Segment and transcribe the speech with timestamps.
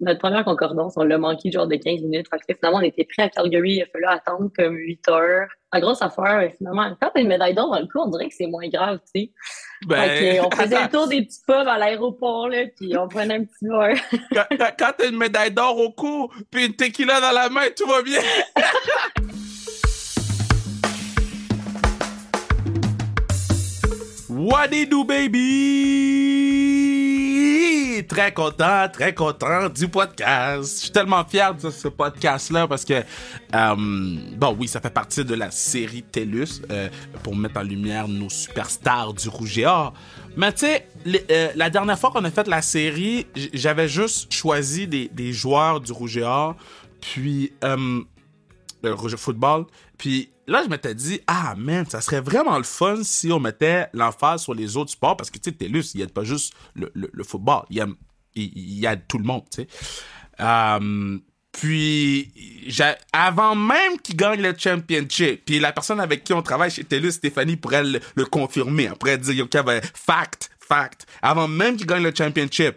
[0.00, 2.26] notre première concordance, on l'a manqué genre de 15 minutes.
[2.30, 3.74] Fait que, finalement, on était prêts à Calgary.
[3.76, 5.48] Il a fallu attendre comme 8 heures.
[5.72, 8.34] La grosse affaire, finalement, quand t'as une médaille d'or dans le coup, on dirait que
[8.34, 9.32] c'est moins grave, tu sais.
[9.86, 13.44] Ben, on faisait le tour des petits pubs à l'aéroport, là, puis on prenait un
[13.44, 13.96] petit verre.
[14.58, 17.86] quand, quand t'as une médaille d'or au cou, puis une tequila dans la main, tout
[17.86, 18.20] va bien.
[24.32, 25.04] What do do,
[28.08, 30.76] Très content, très content du podcast.
[30.76, 33.74] Je suis tellement fier de ce podcast-là parce que, euh,
[34.36, 36.88] bon, oui, ça fait partie de la série TELUS euh,
[37.22, 39.92] pour mettre en lumière nos superstars du Rouge et Or.
[40.36, 40.88] Mais tu sais,
[41.30, 45.92] euh, la dernière fois qu'on a fait la série, j'avais juste choisi des, joueurs du
[45.92, 46.56] Rouge et Or,
[47.00, 47.52] puis
[48.82, 49.66] Rouge Football,
[49.98, 53.86] puis là, je m'étais dit, ah man, ça serait vraiment le fun si on mettait
[53.92, 56.54] l'emphase sur les autres sports parce que tu sais, TELUS, il n'y a pas juste
[56.74, 57.78] le, football, il
[58.36, 59.68] y a, tout le monde, tu sais.
[60.40, 61.18] Euh,
[61.52, 62.32] puis,
[63.12, 67.12] avant même qu'il gagne le championship, puis la personne avec qui on travaille chez TELUS,
[67.12, 68.86] Stéphanie, pourrait le, le confirmer.
[68.86, 71.06] Après, dire, OK, ben, fact, fact.
[71.22, 72.76] Avant même qu'il gagne le championship,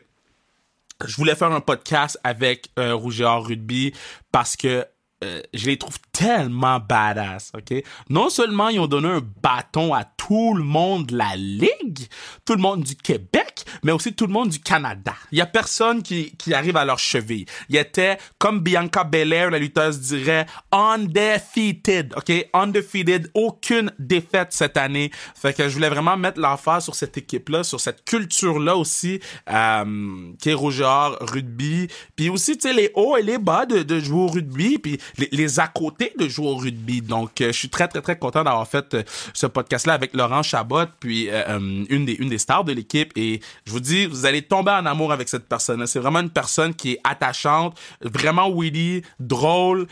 [1.05, 3.93] je voulais faire un podcast avec euh, Rugby
[4.31, 4.85] parce que
[5.23, 7.83] euh, je les trouve tellement badass, ok?
[8.09, 12.07] Non seulement ils ont donné un bâton à tout le monde de la Ligue,
[12.45, 13.52] tout le monde du Québec,
[13.83, 15.13] mais aussi tout le monde du Canada.
[15.31, 17.45] Il y a personne qui, qui arrive à leur cheville.
[17.69, 22.47] Il était, comme Bianca Belair, la lutteuse dirait, undefeated, ok?
[22.53, 25.11] Undefeated, aucune défaite cette année.
[25.35, 30.31] Fait que je voulais vraiment mettre l'emphase sur cette équipe-là, sur cette culture-là aussi, euh,
[30.39, 33.99] qui est Rougeur, rugby, puis aussi, tu sais, les hauts et les bas de, de
[33.99, 37.01] jouer au rugby, puis les, les à côté de jouer au rugby.
[37.01, 39.03] Donc, euh, je suis très, très, très content d'avoir fait euh,
[39.33, 41.59] ce podcast-là avec Laurent Chabot, puis euh,
[41.89, 43.11] une, des, une des stars de l'équipe.
[43.15, 43.41] Et
[43.73, 46.93] vous dis, vous allez tomber en amour avec cette personne C'est vraiment une personne qui
[46.93, 49.87] est attachante, vraiment witty, drôle,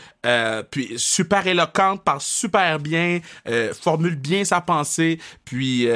[0.70, 3.20] puis super éloquente, parle super bien,
[3.80, 5.18] formule bien sa pensée.
[5.44, 5.88] Puis,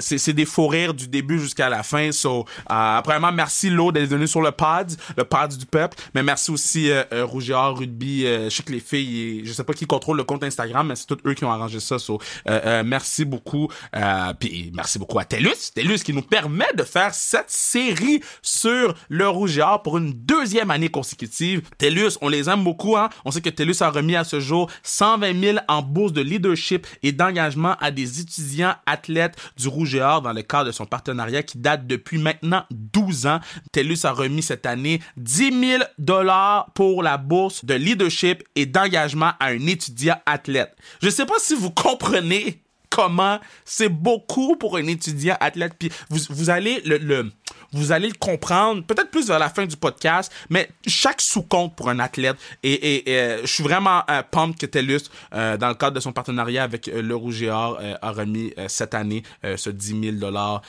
[0.00, 2.12] c'est des faux rires du début jusqu'à la fin.
[2.12, 5.96] So, premièrement, merci Lo d'être venu sur le pod, le pod du peuple.
[6.14, 8.22] Mais merci aussi Rougiard Rugby.
[8.22, 11.06] je sais que les filles je sais pas qui contrôle le compte Instagram, mais c'est
[11.06, 11.98] tous eux qui ont arrangé ça.
[11.98, 13.68] So, euh, euh, merci beaucoup.
[13.94, 15.72] Euh, puis merci beaucoup à TELUS.
[15.74, 20.88] TELUS qui nous permet de faire cette série sur le rouge pour une deuxième année
[20.88, 21.62] consécutive.
[21.78, 22.96] TELUS, on les aime beaucoup.
[22.96, 23.08] Hein?
[23.24, 26.86] On sait que TELUS a remis à ce jour 120 000 en bourse de leadership
[27.02, 31.58] et d'engagement à des étudiants athlètes du rouge dans le cadre de son partenariat qui
[31.58, 33.40] date depuis maintenant 12 ans.
[33.72, 39.32] TELUS a remis cette année 10 000 dollars pour la bourse de leadership et d'engagement
[39.40, 40.76] à un étudiant athlète.
[41.00, 42.62] Je ne sais pas si vous comprenez
[42.96, 45.74] comment c'est beaucoup pour un étudiant athlète.
[45.78, 47.30] Puis vous, vous allez le,
[47.72, 51.90] vous allez le comprendre peut-être plus vers la fin du podcast, mais chaque sous-compte pour
[51.90, 52.36] un athlète.
[52.62, 54.22] Et, euh, je suis vraiment euh,
[54.58, 58.10] que TELUS, euh, dans le cadre de son partenariat avec le Rouge et Or, a
[58.12, 60.62] remis cette année ce 10 000 dollars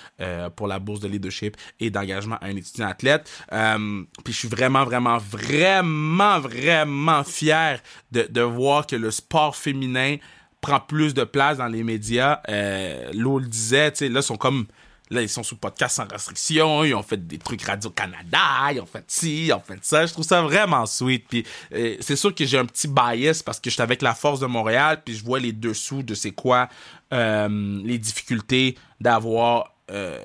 [0.55, 3.29] pour la bourse de leadership et d'engagement à un étudiant athlète.
[3.49, 7.79] puis je suis vraiment, vraiment, vraiment, vraiment fier
[8.11, 10.17] de, de voir que le sport féminin
[10.61, 12.41] prend plus de place dans les médias.
[12.49, 14.65] Euh, L'eau le disait, tu sais, là, ils sont comme.
[15.09, 18.85] Là, ils sont sous podcast sans restriction, ils ont fait des trucs Radio-Canada, ils ont
[18.85, 20.05] fait ci, ils ont fait ça.
[20.05, 21.25] Je trouve ça vraiment sweet.
[21.29, 24.41] Puis euh, c'est sûr que j'ai un petit bias parce que j'étais avec la force
[24.41, 26.67] de Montréal, puis je vois les dessous de c'est quoi
[27.13, 30.19] euh, les difficultés d'avoir euh,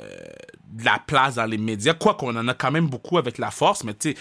[0.73, 3.51] de la place dans les médias, quoi qu'on en a quand même beaucoup avec la
[3.51, 4.17] force, mais tu sais,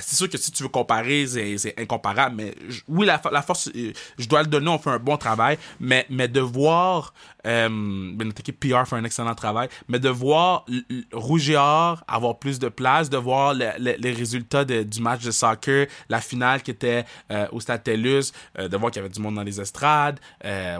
[0.00, 2.54] c'est sûr que si tu veux comparer, c'est incomparable, mais
[2.86, 6.28] oui, la, force, euh, je dois le donner, on fait un bon travail, mais, mais
[6.28, 7.12] de voir,
[7.46, 10.64] euh, ben, notre équipe PR fait un excellent travail, mais de voir
[11.12, 15.88] Rouge et Or avoir plus de place, de voir les résultats du match de soccer,
[16.08, 19.34] la finale qui était euh, au Stade TELUS, de voir qu'il y avait du monde
[19.34, 20.20] dans les estrades,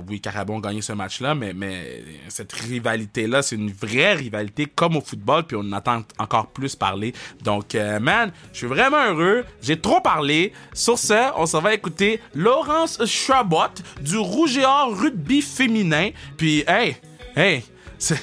[0.06, 5.00] oui, Carabon gagné ce match-là, mais, mais cette rivalité-là, c'est une vraie rivalité comme au
[5.08, 7.12] football, puis on en entend encore plus parler.
[7.42, 9.44] Donc, euh, man, je suis vraiment heureux.
[9.62, 10.52] J'ai trop parlé.
[10.72, 16.10] Sur ce, on s'en va écouter Laurence Chabot du Rouge et Or rugby féminin.
[16.36, 16.96] Puis, hey,
[17.36, 17.64] hey,
[17.98, 18.16] ça,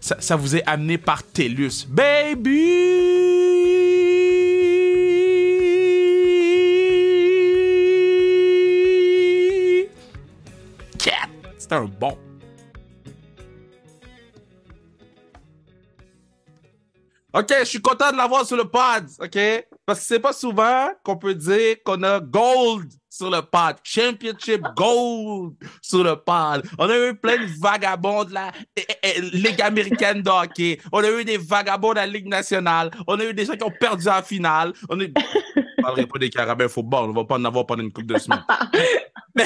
[0.00, 1.86] ça vous est amené par TELUS.
[1.88, 3.40] Baby!
[11.70, 12.18] C'est un bon.
[17.40, 19.38] OK, je suis content de l'avoir sur le pod, OK?
[19.86, 23.76] Parce que c'est pas souvent qu'on peut dire qu'on a gold sur le pod.
[23.82, 26.68] Championship gold sur le pod.
[26.78, 30.78] On a eu plein de vagabonds de la eh, eh, eh, Ligue américaine de hockey.
[30.92, 32.90] On a eu des vagabonds de la Ligue nationale.
[33.06, 34.74] On a eu des gens qui ont perdu en finale.
[34.90, 35.08] On est...
[35.56, 37.08] ne parlerai pas des carabins football.
[37.08, 38.44] On va pas en avoir pendant une couple de semaines.
[39.34, 39.44] mais,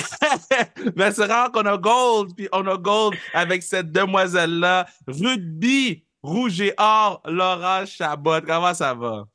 [0.96, 2.34] mais c'est rare qu'on a gold.
[2.36, 4.86] Puis on a gold avec cette demoiselle-là.
[5.06, 8.40] Rugby, rouge et or, Laura Chabot.
[8.46, 9.26] Comment ça va?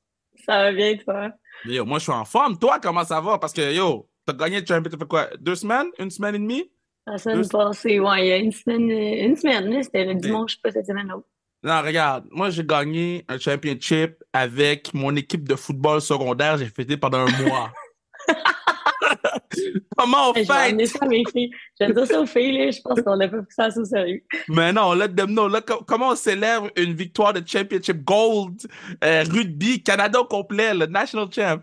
[0.45, 1.29] Ça va bien, toi?
[1.65, 2.57] Yo, moi, je suis en forme.
[2.57, 3.37] Toi, comment ça va?
[3.37, 5.29] Parce que, yo, t'as gagné le champion, fait quoi?
[5.39, 5.87] Deux semaines?
[5.99, 6.71] Une semaine et demie?
[7.05, 10.71] La semaine passée, ouais, il y a une semaine, une semaine, c'était le dimanche, pas
[10.71, 11.15] cette semaine-là.
[11.61, 16.57] Non, regarde, moi j'ai gagné un championship avec mon équipe de football secondaire.
[16.57, 17.73] J'ai fêté pendant un mois.
[19.97, 20.41] Comment on fait?
[20.77, 21.51] J'ai ça à mes filles.
[21.79, 24.23] J'ai dit ça aux filles, je pense qu'on n'a pas pris ça au sérieux.
[24.47, 25.47] Mais non, let them know.
[25.47, 28.61] Là, comment on célèbre une victoire de championship gold,
[29.03, 31.59] euh, rugby, Canada au complet, le national champ?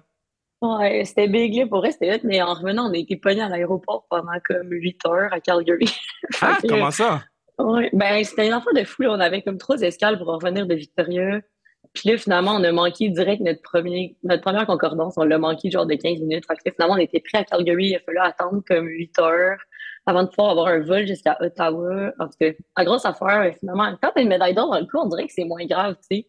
[0.62, 4.06] Ouais, c'était big, là, pour rester mais en revenant, on a été pognés à l'aéroport
[4.08, 5.88] pendant comme 8 heures à Calgary.
[6.40, 7.22] ah, comment ça?
[7.58, 9.04] Oui, ben c'était une affaire de fou.
[9.04, 11.40] On avait comme trois escales pour revenir de Victoria.
[11.92, 15.14] Puis là, finalement, on a manqué direct notre, premier, notre première concordance.
[15.16, 16.44] On l'a manqué genre de 15 minutes.
[16.46, 17.88] Fait que finalement, on était prêt à Calgary.
[17.88, 19.58] Il a fallu attendre comme 8 heures
[20.06, 22.12] avant de pouvoir avoir un vol jusqu'à Ottawa.
[22.20, 24.98] En tout cas, la grosse affaire, finalement, quand t'as une médaille d'or dans le coup,
[24.98, 26.26] on dirait que c'est moins grave, tu sais.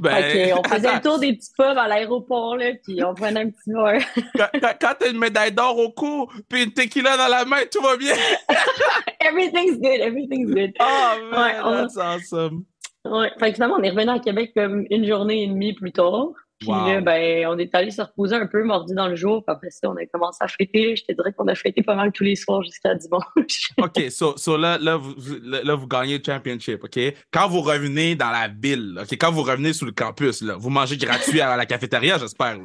[0.00, 3.50] Ben, on faisait le tour des petits pubs à l'aéroport, là, puis on prenait un
[3.50, 4.04] petit verre.
[4.36, 7.82] quand, quand, t'as une médaille d'or au cou, puis une tequila dans la main, tout
[7.82, 8.14] va bien.
[9.20, 10.72] everything's good, everything's good.
[10.78, 12.66] Oh, man, ouais, that's awesome.
[13.10, 15.92] Ouais, fait que finalement, on est revenu à Québec comme une journée et demie plus
[15.92, 16.28] tard.
[16.58, 19.44] Puis là, ben, on est allé se reposer un peu, mordi dans le jour.
[19.44, 20.96] Puis après ça, on a commencé à fêter.
[20.96, 23.72] Je te dirais qu'on a fêté pas mal tous les soirs jusqu'à dimanche.
[23.78, 26.98] OK, so, so là, là, vous, là, vous gagnez le championship, OK?
[27.30, 29.12] Quand vous revenez dans la ville, OK?
[29.12, 32.56] Quand vous revenez sur le campus, là, vous mangez gratuit à la cafétéria, j'espère.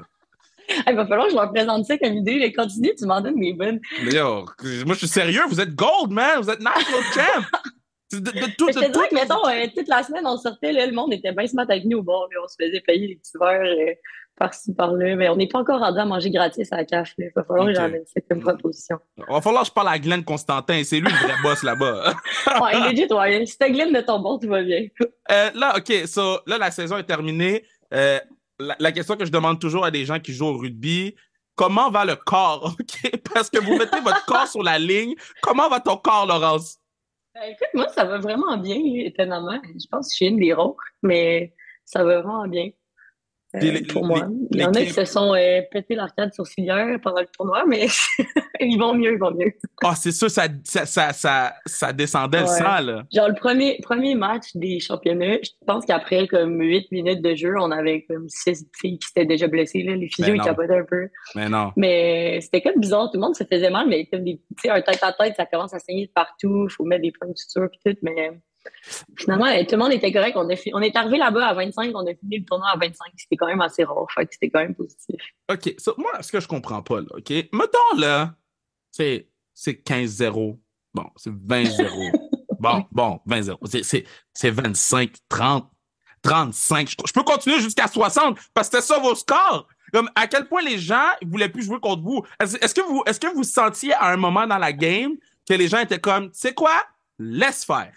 [0.87, 2.39] Il va falloir que je leur présente ça comme idée.
[2.39, 3.81] Les continue, tu m'en donnes mes bonnes.
[4.05, 4.45] Mais yo,
[4.85, 5.41] moi, je suis sérieux.
[5.49, 6.39] Vous êtes gold, man.
[6.41, 7.59] Vous êtes national champ.
[8.11, 10.85] De, de, tout, je te dirais que, mettons, euh, toute la semaine, on sortait, là,
[10.85, 13.37] le monde était bien smart avec nous au bord, on se faisait payer les petits
[13.39, 13.93] verres euh,
[14.37, 17.13] par-ci, par-là, mais on n'est pas encore rendu à manger gratis à la CAF.
[17.17, 18.97] Il va falloir que j'emmène cette proposition.
[19.17, 22.13] Il va falloir que je parle à Glenn Constantin, c'est lui le vrai boss là-bas.
[22.61, 23.45] ouais, legit, ouais.
[23.45, 24.87] Si t'as Glenn de ton bord, tout va bien.
[25.31, 27.63] Euh, là, OK, so, là, la saison est terminée.
[27.91, 31.15] La, la, question que je demande toujours à des gens qui jouent au rugby,
[31.55, 32.75] comment va le corps?
[33.33, 35.13] Parce que vous mettez votre corps sur la ligne.
[35.41, 36.80] Comment va ton corps, Laurence?
[37.35, 39.61] Ben, écoute, moi, ça va vraiment bien, étonnamment.
[39.63, 41.53] Je pense que je suis une des rares, mais
[41.85, 42.69] ça va vraiment bien.
[43.55, 44.27] Euh, pour moi.
[44.51, 47.87] Il y en a qui se sont euh, pété l'arcade sourcilière pendant le tournoi, mais
[48.61, 49.53] ils vont mieux, ils vont mieux.
[49.83, 53.03] Ah, c'est sûr, ça, ça, ça, ça, descendait le sang, là.
[53.13, 57.53] Genre, le premier, premier match des championnats, je pense qu'après comme 8 minutes de jeu,
[57.59, 59.95] on avait comme 6 filles qui s'étaient déjà blessées, là.
[59.95, 61.09] Les physios, ils capotaient un peu.
[61.35, 61.71] Mais non.
[61.75, 64.39] Mais c'était comme bizarre, tout le monde se faisait mal, mais comme des,
[64.69, 67.27] un tête à tête, ça commence à saigner de partout, il faut mettre des points
[67.27, 68.31] de suture et tout, mais
[69.17, 70.35] Finalement, tout le monde était correct.
[70.35, 73.11] On, on est arrivé là-bas à 25, on a fini le tournoi à 25.
[73.15, 74.05] C'était quand même assez rare.
[74.13, 75.21] Fait c'était quand même positif.
[75.49, 75.75] OK.
[75.97, 77.29] moi, ce que je comprends pas, là, OK?
[77.29, 78.35] Mettons, là,
[78.91, 79.27] c'est
[79.65, 80.59] 15-0.
[80.93, 82.11] Bon, c'est 20-0.
[82.59, 84.03] bon, bon, 20-0.
[84.33, 85.69] C'est 25, 30,
[86.21, 86.89] 35.
[87.07, 89.67] Je, peux continuer jusqu'à 60 parce que c'était ça vos scores.
[89.93, 92.23] Comme, à quel point les gens ne voulaient plus jouer contre vous?
[92.39, 95.13] Est-ce que vous, est-ce que vous sentiez à un moment dans la game
[95.47, 96.71] que les gens étaient comme, tu sais quoi?
[97.19, 97.91] Laisse faire.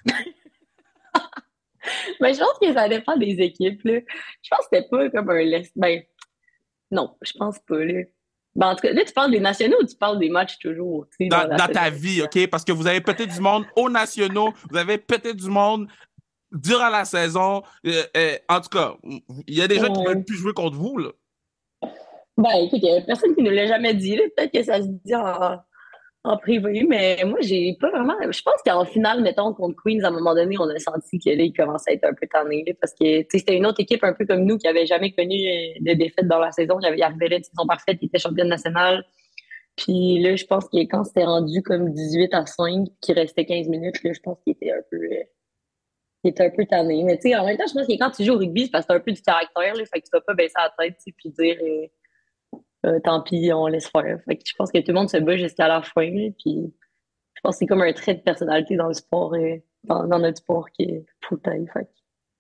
[2.20, 3.82] Mais je pense que ça dépend des équipes.
[3.84, 4.00] Là.
[4.43, 5.70] Je pense que c'était pas comme un laisse.
[5.76, 6.02] Ben,
[6.90, 7.84] non, je pense pas.
[7.84, 8.02] Là.
[8.55, 11.06] Ben, en tout cas, là, tu parles des nationaux ou tu parles des matchs toujours?
[11.20, 12.46] Dans, dans, ta vie, OK?
[12.48, 15.89] Parce que vous avez peut-être du monde aux nationaux, vous avez peut-être du monde
[16.53, 17.62] durant la saison.
[17.86, 18.96] Euh, euh, en tout cas,
[19.46, 20.98] il y a des gens qui ne veulent plus jouer contre vous.
[20.98, 21.10] Là.
[22.36, 24.17] Ben, écoute, il n'y a personne qui ne l'a jamais dit.
[24.17, 25.58] Peut-être que ça se dit en,
[26.24, 28.14] en privé, mais moi, j'ai pas vraiment.
[28.31, 31.52] Je pense qu'en finale, mettons, contre Queens, à un moment donné, on a senti qu'il
[31.52, 34.44] commençait à être un peu tanné, parce que c'était une autre équipe un peu comme
[34.44, 36.78] nous qui avait jamais connu euh, de défaite dans la saison.
[36.81, 39.04] Il y avait Yarvelet, une saison parfaite, il était championne nationale.
[39.76, 43.69] Puis là, je pense que quand c'était rendu comme 18 à 5, qu'il restait 15
[43.69, 44.96] minutes, là, je pense qu'il était un peu.
[44.96, 45.24] Euh,
[46.22, 47.02] il était un peu tanné.
[47.04, 48.70] Mais tu sais, en même temps, je pense que quand tu joues au rugby, c'est
[48.70, 50.72] parce que t'as un peu du caractère, là, fait que tu vas pas baisser la
[50.78, 51.56] tête, puis dire.
[51.62, 51.86] Euh,
[52.84, 54.19] euh, tant pis, on laisse faire.
[54.29, 56.31] je pense que tout le monde se bat jusqu'à la fin.
[56.38, 56.72] puis
[57.34, 60.19] je pense que c'est comme un trait de personnalité dans le sport, et euh, dans,
[60.19, 61.67] notre sport qui est full time.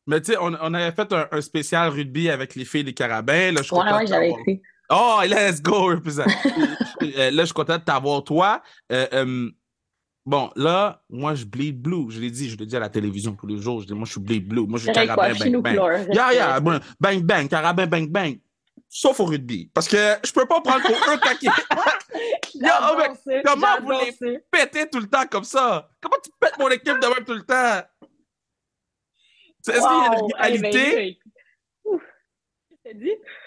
[0.06, 3.52] Mais tu sais, on, avait fait un, spécial rugby avec les filles des carabins.
[3.52, 4.60] Là, je ouais, ouais, j'avais écrit.
[4.90, 5.92] Oh, let's go!
[5.94, 8.62] là, je suis content de t'avoir, toi.
[8.92, 9.50] Euh,
[10.26, 12.10] bon, là, moi, je bleed blue.
[12.10, 13.80] Je l'ai dit, je l'ai dit à la télévision tous les jours.
[13.80, 14.66] Je dis, moi, je suis bleed blue.
[14.66, 16.06] Moi, je suis carabin, bang, bang.
[16.12, 18.38] Yeah, yeah, bang, bang, carabin, bang, bang.
[18.94, 19.68] Sauf au rugby.
[19.74, 21.48] Parce que je peux pas prendre pour un caquet.
[23.44, 25.90] comment vous les pétez tout le temps comme ça?
[26.00, 27.82] Comment tu pètes mon équipe de même tout le temps?
[29.66, 31.18] Est-ce qu'il y a une rivalité?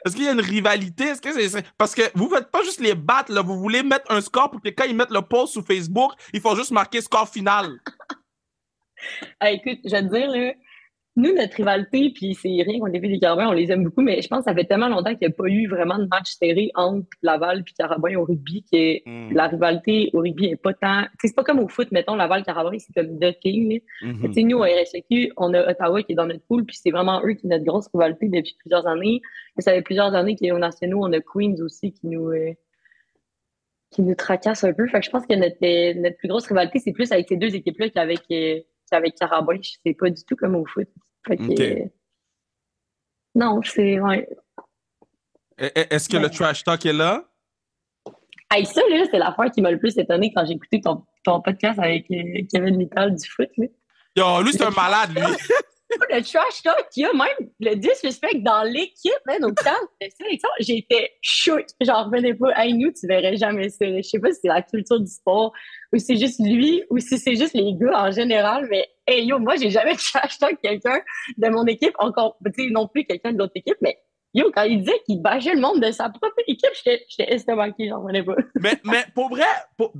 [0.05, 1.05] Est-ce qu'il y a une rivalité?
[1.05, 1.65] Est-ce que c'est.
[1.77, 3.41] Parce que vous ne faites pas juste les battre, là.
[3.41, 6.41] Vous voulez mettre un score pour que quand ils mettent le post sur Facebook, il
[6.41, 7.79] faut juste marquer score final.
[9.43, 10.53] écoute, je vais te dire, là,
[11.17, 14.21] nous, notre rivalité, puis c'est rien qu'on vu des Carabins, on les aime beaucoup, mais
[14.21, 16.33] je pense que ça fait tellement longtemps qu'il n'y a pas eu vraiment de match
[16.33, 19.33] serré entre Laval et Carabin au rugby que hmm.
[19.33, 21.05] la rivalité au rugby n'est pas tant.
[21.19, 23.81] C'est pas comme au foot, mettons, Laval-Carabin, c'est comme The King.
[24.03, 27.23] Mm Nous, au RSEQ, on a Ottawa qui est dans notre poule, puis c'est vraiment
[27.25, 29.21] eux qui ont notre grosse rivalité depuis plusieurs années.
[29.57, 32.29] ça fait plusieurs années qu'au Nationaux, on a Queens aussi qui nous.
[32.29, 32.53] Euh,
[33.89, 34.85] qui nous tracasse un peu.
[34.87, 37.37] Fait que je pense que notre, euh, notre plus grosse rivalité, c'est plus avec ces
[37.37, 38.59] deux équipes-là qu'avec euh,
[38.89, 39.57] qu'avec Carabin.
[39.61, 40.87] C'est pas du tout comme au foot.
[43.35, 43.99] Non, c'est.
[43.99, 44.27] Ouais.
[45.57, 47.23] Est-ce que le trash talk est là?
[48.51, 51.41] Hey, ça, là, c'est l'affaire qui m'a le plus étonné quand j'ai écouté ton, ton,
[51.41, 53.49] podcast avec euh, Kevin Mittal du foot.
[53.57, 53.67] Là.
[54.15, 55.21] Yo, lui, c'est un malade, lui.
[55.89, 60.07] le trash talk, il y a même le disrespect dans l'équipe, même au temps de
[60.17, 60.49] sélection.
[60.59, 61.65] J'ai été shoot.
[61.81, 62.51] J'en revenais pas.
[62.55, 63.85] Hey, nous, tu verrais jamais ça.
[63.85, 65.53] Je sais pas si c'est la culture du sport
[65.93, 69.25] ou si c'est juste lui ou si c'est juste les gars en général, mais hey
[69.25, 70.99] yo, moi, j'ai jamais trash talk quelqu'un
[71.37, 73.97] de mon équipe, encore, tu sais, non plus quelqu'un de l'autre équipe, mais
[74.33, 78.01] yo, quand il disait qu'il bâchait le monde de sa propre équipe, j'étais estomaqué, j'en
[78.01, 78.35] revenais pas.
[78.55, 79.45] mais, mais pour vrai,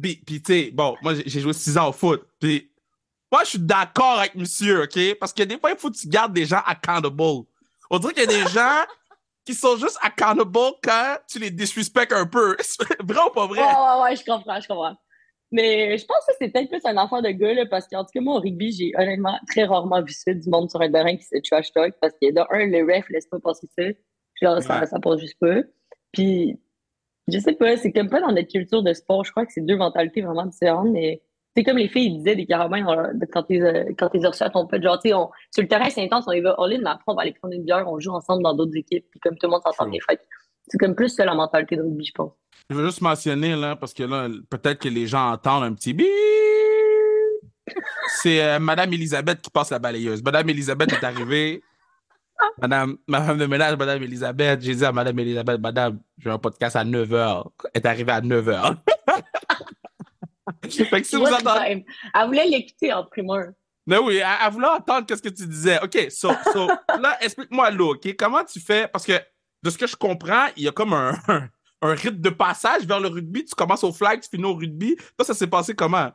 [0.02, 2.70] puis tu sais, bon, moi, j'ai joué six ans au foot, puis
[3.32, 5.16] moi, je suis d'accord avec monsieur, OK?
[5.20, 7.46] Parce que des fois, il faut que tu gardes des gens accountable.
[7.90, 8.86] On dirait qu'il y a des gens
[9.46, 12.56] qui sont juste accountable quand tu les disrespectes un peu.
[13.04, 13.60] vrai ou pas vrai?
[13.60, 14.96] Ouais, ouais, ouais, je comprends, je comprends.
[15.52, 18.10] Mais je pense que c'est peut-être plus un enfant de gars, là, parce qu'en tout
[18.14, 21.16] cas, moi, au rugby, j'ai honnêtement très rarement vu ça, du monde sur un terrain
[21.16, 23.84] qui se trash talk, parce que de un, le ref laisse pas passer ça.
[24.42, 25.62] Genre, ça, ça passe juste pas.
[26.12, 26.60] Puis,
[27.30, 29.24] je sais pas, c'est comme pas dans notre culture de sport.
[29.24, 31.22] Je crois que c'est deux mentalités vraiment différentes, mais
[31.58, 32.86] c'est comme les filles disaient des carabins
[33.34, 35.16] quand ils euh, quand ils reçoivent ton pote genre tu sais
[35.52, 37.34] sur le terrain c'est intense on y va all in mais après on va aller
[37.34, 39.90] prendre une bière on joue ensemble dans d'autres équipes puis comme tout le monde s'entend
[39.90, 40.20] bien fait
[40.68, 42.34] c'est comme plus ça la mentalité de rugby je pense.
[42.70, 45.94] Je veux juste mentionner là parce que là peut-être que les gens entendent un petit
[45.94, 46.08] bip.
[48.08, 50.24] C'est euh, Madame Elisabeth qui passe la balayeuse.
[50.24, 51.62] Madame Elisabeth est arrivée.
[52.62, 56.76] Madame, Madame de ménage, Madame Elisabeth, j'ai dit à Madame Elisabeth, Madame, j'ai un podcast
[56.76, 57.46] à 9h.
[57.74, 58.78] Elle est arrivée à 9h.
[60.70, 61.86] fait que si vous entendez...
[62.14, 63.48] Elle voulait l'écouter en primeur.
[63.88, 65.80] Mais oui, elle, voulait entendre ce que tu disais.
[65.82, 66.68] OK, so, so
[67.02, 68.16] là, explique-moi là, OK?
[68.18, 68.88] Comment tu fais?
[68.88, 69.14] Parce que
[69.64, 71.14] de ce que je comprends, il y a comme un,
[71.82, 73.46] un, rythme de passage vers le rugby.
[73.46, 74.98] Tu commences au flag, tu finis au rugby.
[75.18, 76.10] Toi, ça s'est passé comment?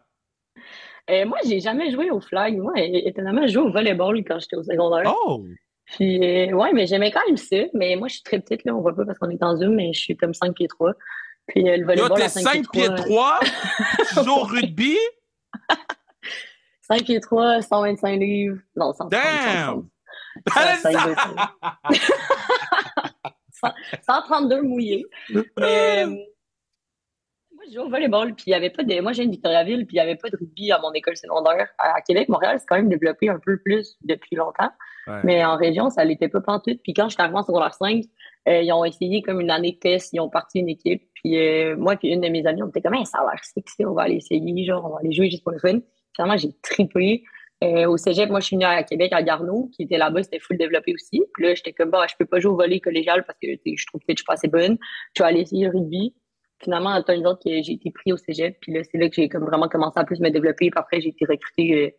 [1.11, 2.59] Euh, moi, j'ai jamais joué au flag.
[2.59, 5.13] Moi, étonnamment, je jouais au volleyball quand j'étais au secondaire.
[5.25, 5.43] Oh!
[5.87, 7.57] Puis, euh, ouais, mais j'aimais quand même ça.
[7.73, 8.75] Mais moi, je suis très petite, là.
[8.75, 10.93] On voit pas parce qu'on est en Zoom, mais je suis comme 5 pieds 3.
[11.49, 12.19] Puis euh, le volleyball.
[12.19, 13.41] t'es 5 pieds 3,
[14.09, 14.97] tu joues au rugby?
[16.83, 18.59] 5 pieds 3, 125 livres.
[18.77, 19.11] Non, 130.
[19.11, 19.89] Damn!
[24.03, 25.07] 132 mouillés.
[25.31, 29.01] Mais, euh, moi, je joue au volleyball, puis il y avait pas de.
[29.01, 31.69] Moi, j'ai une Victoriaville, puis il n'y avait pas de rugby à mon école secondaire.
[31.79, 34.71] À Québec, Montréal, c'est quand même développé un peu plus depuis longtemps.
[35.25, 36.81] Mais en région, ça l'était pas pantoute.
[36.83, 38.05] Puis quand j'étais arrivée en secondaire 5,
[38.49, 41.03] euh, ils ont essayé comme une année de test, ils ont parti une équipe.
[41.15, 43.85] Puis euh, moi puis une de mes amies, on était comme ça a l'air sexy,
[43.85, 45.81] on va aller essayer, genre on va aller jouer juste pour le fun.
[46.15, 47.25] Finalement, j'ai trippé.
[47.63, 50.41] Euh, au cégep, moi, je suis venue à Québec, à Garneau, qui était là-bas, c'était
[50.41, 51.23] full développé aussi.
[51.33, 53.87] Puis là, j'étais comme, bah, je peux pas jouer au volley collégial parce que je
[53.87, 54.79] trouve que je suis pas assez bonne.
[55.17, 56.15] Je vais aller essayer le rugby.
[56.59, 58.59] Finalement, à une autre, j'ai été pris au cégep.
[58.61, 60.71] Puis là, c'est là que j'ai comme vraiment commencé à plus me développer.
[60.71, 61.97] Puis après, j'ai été recrutée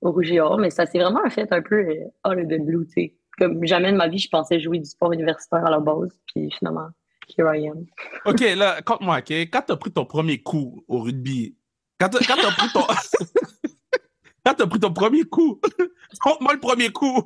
[0.00, 0.40] au Rouge et.
[0.58, 1.86] Mais ça s'est vraiment fait un peu
[2.24, 4.86] all of the blue, tu sais comme jamais de ma vie, je pensais jouer du
[4.86, 6.18] sport universitaire à la base.
[6.26, 6.88] Puis finalement,
[7.36, 7.86] here I am.
[8.24, 9.30] OK, là, compte-moi, OK?
[9.30, 11.56] Quand t'as pris ton premier coup au rugby,
[12.00, 12.86] quand t'as, quand pris ton.
[14.44, 15.60] quand t'as pris ton premier coup,
[16.20, 17.22] compte-moi le premier coup.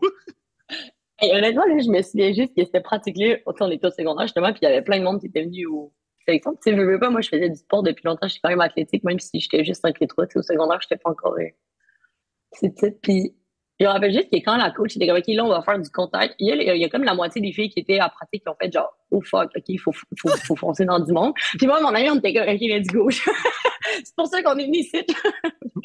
[1.22, 4.60] honnêtement, là, je me souviens juste que c'était pratiquement, on était au secondaire justement, puis
[4.62, 5.92] il y avait plein de monde qui était venu au
[6.26, 6.52] sélection.
[6.52, 8.50] Tu sais, je veux pas, moi, je faisais du sport depuis longtemps, je suis quand
[8.50, 11.34] même athlétique, même si j'étais juste 5 et 3, au secondaire, j'étais pas encore.
[11.38, 11.48] Euh,
[12.52, 13.34] c'est Puis
[13.80, 15.78] je me rappelle juste que quand la coach était comme, OK, là, on va faire
[15.78, 17.98] du contact, il y, a, il y a comme la moitié des filles qui étaient
[17.98, 21.00] à pratique qui ont fait genre, oh fuck, OK, il faut, faut, faut, foncer dans
[21.00, 21.32] du monde.
[21.56, 23.08] Puis moi, mon ami, on était comme, OK, let's go.
[23.10, 25.02] c'est pour ça qu'on est venus ici.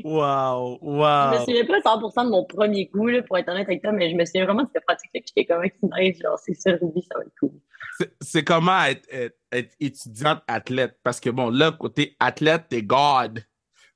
[0.04, 1.34] wow, wow.
[1.34, 3.94] Je me souviens pas 100% de mon premier coup, là, pour être honnête avec toi,
[3.94, 5.64] mais je me souviens vraiment de cette pratique-là qui était comme,
[5.98, 7.52] nice, genre, c'est ça, Ruby, ça va être cool.
[8.20, 10.98] C'est comment être, être, être, étudiante athlète?
[11.02, 13.42] Parce que bon, là, côté athlète, t'es God.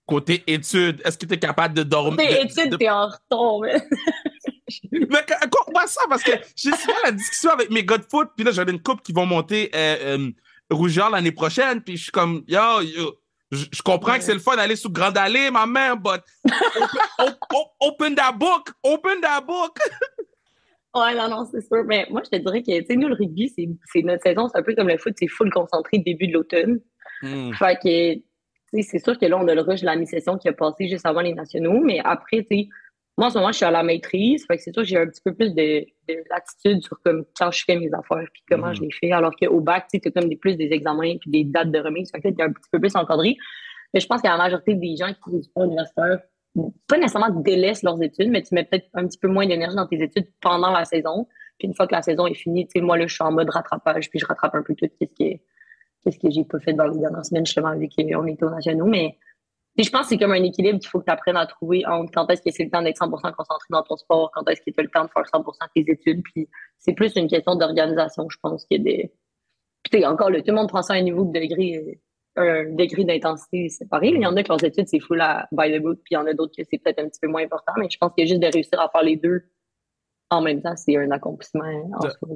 [0.09, 2.17] Côté études, est-ce que tu es capable de dormir?
[2.17, 3.59] Côté études, t'es en retard,
[4.91, 6.01] Mais quoi ça?
[6.09, 8.81] Parce que j'ai souvent la discussion avec mes gars de foot, puis là, j'avais une
[8.81, 10.31] coupe qui vont monter euh, euh,
[10.71, 12.59] Rougeur l'année prochaine, puis je suis comme, yo,
[13.51, 16.21] je, comprends que c'est le fun d'aller sous Grande Allée, ma mère, but
[17.19, 17.37] open,
[17.79, 19.77] open, that book, open that book.
[20.95, 21.83] ouais, non, non, c'est sûr.
[21.85, 24.57] Mais moi, je te dirais que, tu sais, nous, le rugby, c'est notre saison, c'est
[24.57, 26.79] un peu comme le foot, c'est full concentré début de l'automne.
[27.21, 27.53] Hmm.
[27.53, 28.28] Fait que,
[28.71, 31.05] c'est sûr que là, on a le rush de la mi-session qui a passé juste
[31.05, 32.69] avant les nationaux, mais après, tu sais,
[33.19, 34.45] moi, en ce moment, je suis à la maîtrise.
[34.45, 37.25] Fait que c'est sûr que j'ai un petit peu plus de, de, latitude sur comme
[37.37, 38.87] quand je fais mes affaires puis comment je mhm.
[38.87, 39.11] les fais.
[39.11, 42.09] Alors qu'au bac, tu sais, comme des, plus des examens puis des dates de remise.
[42.11, 43.35] Fait que il un petit peu plus encadré.
[43.93, 46.19] Mais je pense que la majorité des gens qui font du sport universitaire,
[46.87, 49.87] pas nécessairement délaissent leurs études, mais tu mets peut-être un petit peu moins d'énergie dans
[49.87, 51.27] tes études pendant la saison.
[51.57, 53.33] Puis une fois que la saison est finie, tu sais, moi, là, je suis en
[53.33, 55.41] mode rattrapage, puis je rattrape un peu tout ce qui est,
[56.03, 58.85] qu'est-ce que j'ai pas fait dans les dernières semaines, justement, vu qu'on était aux nationaux.
[58.85, 59.17] Mais
[59.77, 62.11] je pense que c'est comme un équilibre qu'il faut que tu apprennes à trouver entre
[62.11, 64.71] quand est-ce que c'est le temps d'être 100% concentré dans ton sport, quand est-ce que
[64.71, 66.21] tu as le temps de faire 100% tes études.
[66.23, 69.13] Puis c'est plus une question d'organisation, je pense, qu'il y a des.
[69.89, 72.01] Puis encore, le, tout le monde prend ça à un niveau de degré,
[72.35, 74.09] un degré d'intensité séparé.
[74.09, 76.15] Il y en a que leurs études, c'est full à by the book, puis il
[76.15, 77.73] y en a d'autres que c'est peut-être un petit peu moins important.
[77.77, 79.43] Mais je pense que juste de réussir à faire les deux
[80.29, 82.29] en même temps, c'est un accomplissement en soi.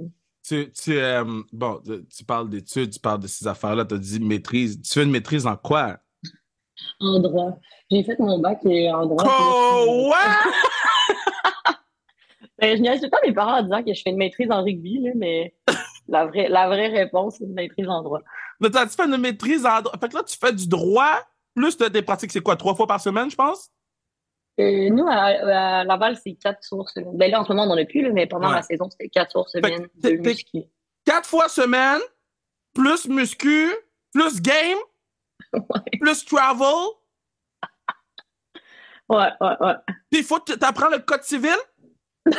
[0.46, 1.24] Tu, tu, euh,
[1.54, 1.82] bon,
[2.16, 4.82] tu parles d'études, tu parles de ces affaires-là, tu as dit maîtrise.
[4.82, 5.98] Tu fais une maîtrise en quoi?
[7.00, 7.58] En droit.
[7.90, 9.24] J'ai fait mon bac en droit.
[9.26, 10.52] Oh, ouais!
[12.60, 15.00] ben, je niaise pas mes parents en disant que je fais une maîtrise en rugby,
[15.00, 15.56] là, mais
[16.10, 18.20] la vraie, la vraie réponse, c'est une maîtrise en droit.
[18.60, 19.98] Mais tu fais une maîtrise en droit.
[20.00, 21.22] Fait que là, tu fais du droit,
[21.56, 23.70] plus tes pratiques, c'est quoi, trois fois par semaine, je pense?
[24.60, 26.94] Euh, nous, à, Laval, c'est quatre sources.
[27.14, 29.32] Ben là, en ce moment, on n'en a plus, mais pendant la saison, c'était quatre
[29.32, 30.64] sources semaine, deux muscu.
[31.06, 32.00] Quatre fois semaine,
[32.74, 33.70] plus muscu,
[34.14, 34.78] plus game,
[36.00, 36.68] plus travel.
[39.10, 39.74] Ouais, ouais, ouais.
[40.10, 41.58] Puis il faut que tu apprends le code civil?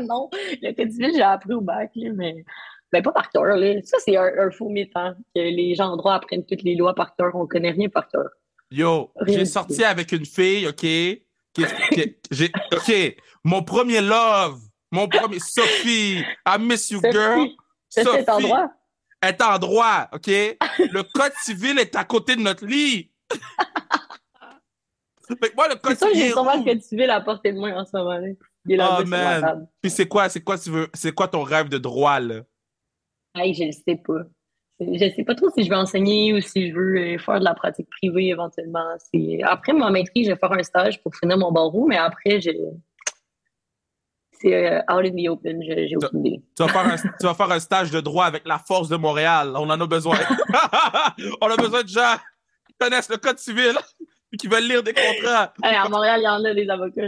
[0.00, 2.44] non, le code civil, j'ai appris au bac, mais
[2.92, 3.44] ben, pas par cœur.
[3.84, 6.94] Ça, c'est un, faux mythe, hein, que les gens en droit apprennent toutes les lois
[6.94, 7.34] par cœur.
[7.34, 8.30] On connaît rien par cœur.
[8.70, 10.82] Yo, j'ai sorti avec une fille, OK?
[12.30, 14.60] j'ai, OK, mon premier love,
[14.90, 17.48] mon premier Sophie, I miss you, girl.
[17.88, 18.24] Sophie.
[18.24, 18.68] C'est en droit?
[19.22, 20.26] est en droit, OK?
[20.28, 23.10] Le code civil est à côté de notre lit.
[25.28, 26.14] fait moi, le code civil.
[26.14, 28.18] j'ai sûrement le code civil à portée de moi en ce moment.
[28.18, 28.28] Là.
[28.64, 29.68] Il est là oh, man.
[29.80, 32.42] Puis c'est quoi, c'est quoi, tu veux, c'est quoi ton rêve de droit, là?
[33.34, 34.22] Hey, je ne sais pas.
[34.80, 37.44] Je sais pas trop si je vais enseigner ou si je veux euh, faire de
[37.44, 38.96] la pratique privée éventuellement.
[39.44, 42.56] Après ma maîtrise, je vais faire un stage pour finir mon barreau, mais après, j'ai
[44.40, 46.42] c'est euh, out in the open, j'ai aucune idée.
[46.56, 48.96] Tu vas, faire un, tu vas faire un stage de droit avec la force de
[48.96, 49.52] Montréal.
[49.56, 50.16] On en a besoin.
[51.40, 52.14] On a besoin de gens
[52.66, 53.74] qui connaissent le code civil
[54.32, 55.52] et qui veulent lire des contrats.
[55.62, 57.02] à Montréal, il y en a des avocats.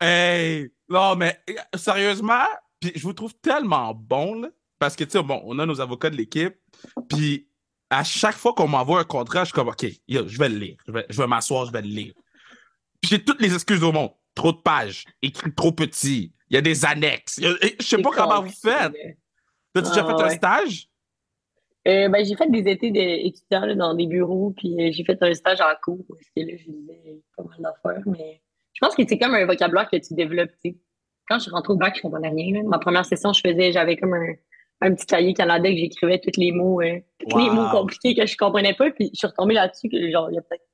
[0.00, 0.70] Hey!
[0.88, 1.40] Non, mais
[1.74, 2.44] sérieusement,
[2.82, 6.10] je vous trouve tellement bon, là, parce que, tu sais, bon, on a nos avocats
[6.10, 6.56] de l'équipe,
[7.08, 7.48] puis
[7.90, 10.76] à chaque fois qu'on m'envoie un contrat, je suis comme, OK, je vais le lire.
[10.86, 12.12] Je vais, je vais m'asseoir, je vais le lire.
[13.00, 14.10] Puis j'ai toutes les excuses au monde.
[14.34, 17.40] Trop de pages, écrit trop petit, il y a des annexes.
[17.40, 18.92] Je sais pas comment vous faites.
[19.74, 20.88] As-tu déjà fait un stage?
[21.86, 25.32] Euh, ben, j'ai fait des étés d'étudiants dans des bureaux, puis euh, j'ai fait un
[25.34, 29.02] stage en cours, parce que là, je disais pas mal d'affaires, mais je pense que
[29.08, 30.50] c'est comme un vocabulaire que tu développes,
[31.28, 32.62] Quand je suis rentrée au bac, je comprenais rien.
[32.64, 34.34] Ma première session, je faisais, j'avais comme un,
[34.80, 38.26] un petit cahier canadien que j'écrivais tous les mots, euh, tous les mots compliqués que
[38.26, 40.66] je comprenais pas, puis je suis retombée là-dessus, genre, il y a peut-être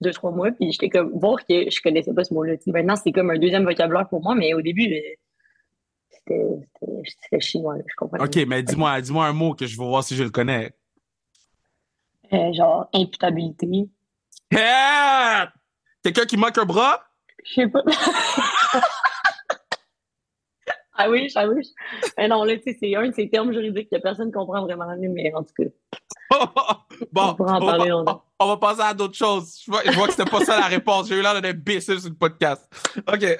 [0.00, 2.54] deux, trois mois, puis j'étais comme, voir que je connaissais pas ce mot-là.
[2.66, 4.92] Maintenant, c'est comme un deuxième vocabulaire pour moi, mais au début,
[6.26, 8.24] c'était chinois, je comprends.
[8.24, 10.72] OK, mais dis-moi dis un mot que je veux voir si je le connais.
[12.32, 13.68] Euh, genre, imputabilité.
[16.02, 17.02] Quelqu'un qui manque un bras?
[17.44, 17.82] Je sais pas.
[20.96, 21.62] ah oui, ah oui.
[22.16, 24.62] Mais non, là, tu sais, c'est un de ces termes juridiques que personne ne comprend
[24.62, 25.64] vraiment, mais en tout cas.
[27.12, 27.36] bon,
[28.38, 29.60] on, va, passer à d'autres choses.
[29.66, 31.08] Je vois, que c'était pas ça la réponse.
[31.08, 32.68] J'ai eu l'air d'un imbécile sur le podcast.
[33.12, 33.24] OK,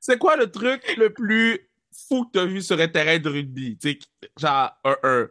[0.00, 1.70] c'est quoi le truc le plus
[2.08, 3.78] fou que tu as vu sur un terrain de rugby?
[3.80, 3.98] sais,
[4.38, 5.26] genre, un, un.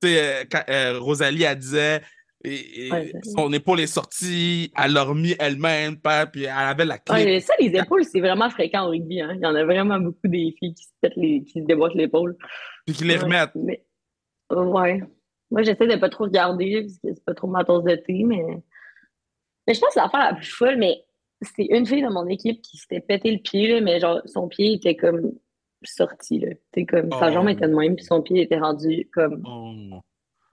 [0.00, 2.02] Tu sais, euh, euh, Rosalie, elle disait,
[2.44, 2.90] et,
[3.22, 5.96] son épaule est sortie, elle l'a remis elle-même,
[6.32, 7.40] puis elle avait la clé.
[7.40, 9.20] ça, les épaules, c'est vraiment fréquent au rugby.
[9.20, 9.32] Hein.
[9.36, 12.36] Il y en a vraiment beaucoup des filles qui se, les, qui se déboîtent l'épaule.
[12.86, 13.54] Puis qui les remettent.
[13.54, 13.84] Mais...
[14.50, 15.02] Ouais.
[15.50, 18.24] Moi, j'essaie de pas trop regarder parce que c'est pas trop ma tasse de thé,
[18.24, 18.42] mais.
[19.66, 21.04] Mais je pense que l'affaire la plus folle, mais
[21.40, 24.48] c'est une fille de mon équipe qui s'était pété le pied, là, mais genre, son
[24.48, 25.32] pied était comme
[25.82, 26.48] sorti, là.
[26.72, 27.50] T'sais, comme, sa jambe oh.
[27.50, 30.00] était de même, puis son pied était rendu comme oh.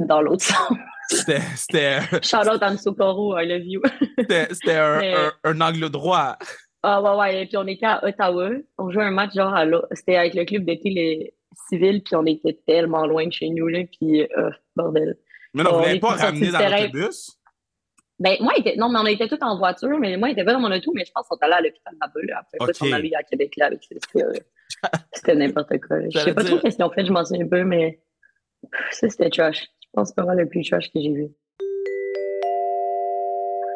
[0.05, 0.77] Dans l'autre sens.
[1.09, 1.99] C'était.
[2.61, 3.81] À Socorro, I love you.
[4.17, 6.37] C'était un, un, angle droit.
[6.83, 7.43] Ah ouais, ouais.
[7.43, 8.49] Et puis on était à Ottawa.
[8.77, 11.33] On jouait un match genre à C'était avec le club d'été les
[11.69, 15.17] civils, puis on était tellement loin de chez nous, là, puis euh, bordel.
[15.53, 17.37] Mais non, vous n'avez pas ramené dans l'autobus?
[18.19, 18.75] Ben, moi, était...
[18.75, 20.91] non, mais on était tous en voiture, mais moi, il était pas dans mon auto,
[20.93, 22.39] mais je pense qu'on est allé à l'hôpital là-bas, là.
[22.39, 22.91] Après, okay.
[22.91, 23.81] on allé à Québec, là, avec
[25.13, 25.97] C'était n'importe quoi.
[26.09, 27.99] Je sais pas trop ce qu'ils ont fait, je m'en souviens pas, mais
[28.91, 29.65] ça, c'était trash.
[29.93, 31.27] Je pense pas le plus trash que j'ai vu.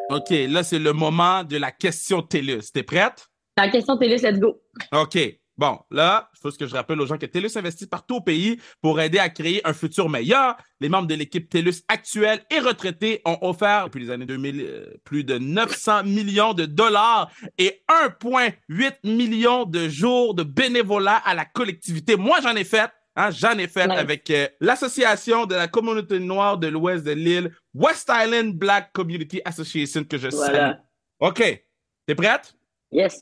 [0.10, 2.71] OK, là, c'est le moment de la question TELUS.
[2.73, 3.28] T'es prête?
[3.58, 4.62] La question TELUS, let's go.
[4.93, 5.17] OK.
[5.58, 8.62] Bon, là, il faut que je rappelle aux gens que TELUS investit partout au pays
[8.82, 10.56] pour aider à créer un futur meilleur.
[10.80, 14.93] Les membres de l'équipe TELUS actuelle et retraités ont offert, depuis les années 2000, euh,
[15.04, 21.43] plus de 900 millions de dollars et 1,8 million de jours de bénévolat à la
[21.43, 22.15] collectivité.
[22.15, 22.89] Moi, j'en ai fait.
[23.17, 27.51] Hein, j'en ai fait avec euh, l'association de la communauté noire de l'ouest de l'île,
[27.73, 30.73] West Island Black Community Association, que je salue.
[31.19, 31.65] OK.
[32.06, 32.54] T'es prête?
[32.91, 33.21] Yes.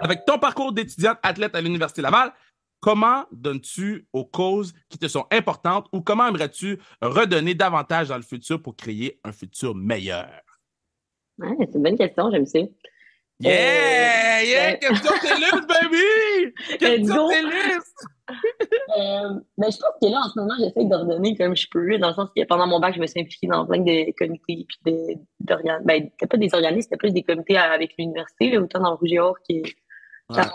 [0.00, 2.32] Avec ton parcours d'étudiante athlète à l'Université Laval,
[2.80, 8.22] comment donnes-tu aux causes qui te sont importantes ou comment aimerais-tu redonner davantage dans le
[8.22, 10.28] futur pour créer un futur meilleur?
[11.38, 12.58] c'est une bonne question, j'aime ça.
[13.44, 14.40] Yeah!
[14.40, 14.76] Euh, yeah!
[14.76, 16.54] Question TELUS, baby!
[16.78, 17.84] Question TELUS!
[18.96, 22.08] euh, ben, je pense que là, en ce moment, j'essaie d'ordonner comme je peux, dans
[22.08, 24.78] le sens que pendant mon bac, je me suis impliquée dans plein de comités, puis
[24.86, 25.18] de,
[25.84, 29.12] ben, c'était pas des organismes, c'était plus des comités avec l'université, autant dans le Rouge
[29.12, 29.76] et Or qui est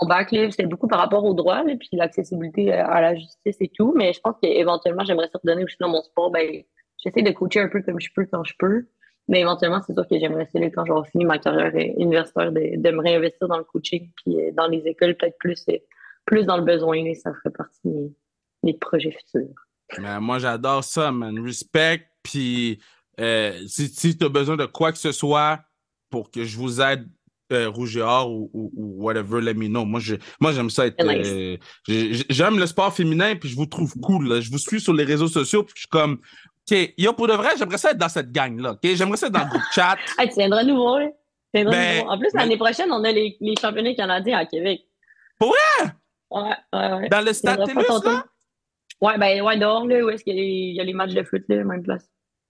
[0.01, 3.69] mon bac, c'était beaucoup par rapport aux droits, là, puis l'accessibilité à la justice et
[3.69, 6.63] tout, mais je pense qu'éventuellement, j'aimerais ça redonner aussi dans mon sport, ben,
[7.03, 8.87] j'essaie de coacher un peu comme je peux quand je peux.
[9.29, 12.91] Mais éventuellement, c'est sûr que j'aimerais essayer, quand j'aurai fini ma carrière universitaire, de, de,
[12.91, 15.77] me réinvestir dans le coaching, puis euh, dans les écoles, peut-être plus, euh,
[16.25, 16.97] plus dans le besoin.
[17.13, 18.11] ça ferait partie de
[18.63, 19.53] mes, projets futurs.
[19.99, 21.39] Mais moi, j'adore ça, man.
[21.45, 22.07] Respect.
[22.23, 22.79] Puis
[23.19, 25.59] euh, si, si tu as besoin de quoi que ce soit
[26.09, 27.07] pour que je vous aide,
[27.51, 29.83] rouge et or ou, ou, whatever, let me know.
[29.83, 29.99] Moi,
[30.39, 31.03] moi j'aime ça être.
[31.87, 34.39] j'aime le sport féminin, puis je vous trouve cool.
[34.41, 36.19] Je vous suis sur les réseaux sociaux, puis je suis comme,
[36.71, 38.71] OK, yo, pour de vrai, j'aimerais ça être dans cette gang-là.
[38.71, 39.97] OK, j'aimerais ça être dans le groupe chat.
[40.17, 40.97] hey, tu viendras nouveau,
[41.53, 42.09] ben, nouveau.
[42.09, 44.81] En plus, l'année prochaine, on a les, les, championnats canadiens à Québec.
[45.39, 45.91] Pour vrai?
[46.29, 47.09] Ouais, ouais, ouais.
[47.09, 48.25] Dans le stade tennis, là?
[49.01, 51.41] Ouais, ben, ouais, dehors, là, où est-ce qu'il y, y, a les matchs de foot,
[51.47, 52.09] là, même place.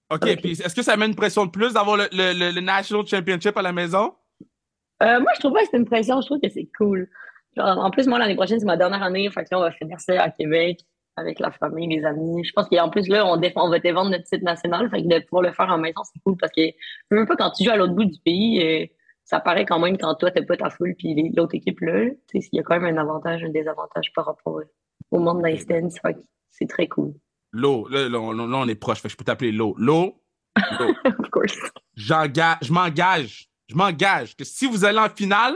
[0.10, 3.06] OK, puis est-ce que ça met une pression de plus d'avoir le, le, le, National
[3.06, 4.16] Championship à la maison?
[5.04, 6.20] Euh, moi, je trouve pas que c'est une pression.
[6.20, 7.08] Je trouve que c'est cool.
[7.56, 9.30] Genre, en plus, moi, l'année prochaine, c'est ma dernière année.
[9.30, 10.80] Fait que là, on va finir ça à Québec
[11.20, 12.44] avec la famille, les amis.
[12.44, 14.90] Je pense qu'en plus, là, on, défend, on va défendre notre site national.
[14.90, 16.62] Fait que de pouvoir le faire en maison, c'est cool parce que
[17.12, 18.86] même pas quand tu joues à l'autre bout du pays, euh,
[19.24, 22.06] ça paraît quand même quand toi, t'as pas ta foule puis l'autre équipe là.
[22.34, 24.62] Il y a quand même un avantage, un désavantage par rapport
[25.12, 26.00] au monde d'instance.
[26.50, 27.14] C'est très cool.
[27.52, 29.02] L'eau, là, on est proche.
[29.02, 29.76] Fait que je peux t'appeler l'eau.
[29.78, 30.16] L'eau.
[30.56, 31.58] of course.
[31.96, 33.50] Je m'engage.
[33.68, 35.54] Je m'engage que si vous allez en finale.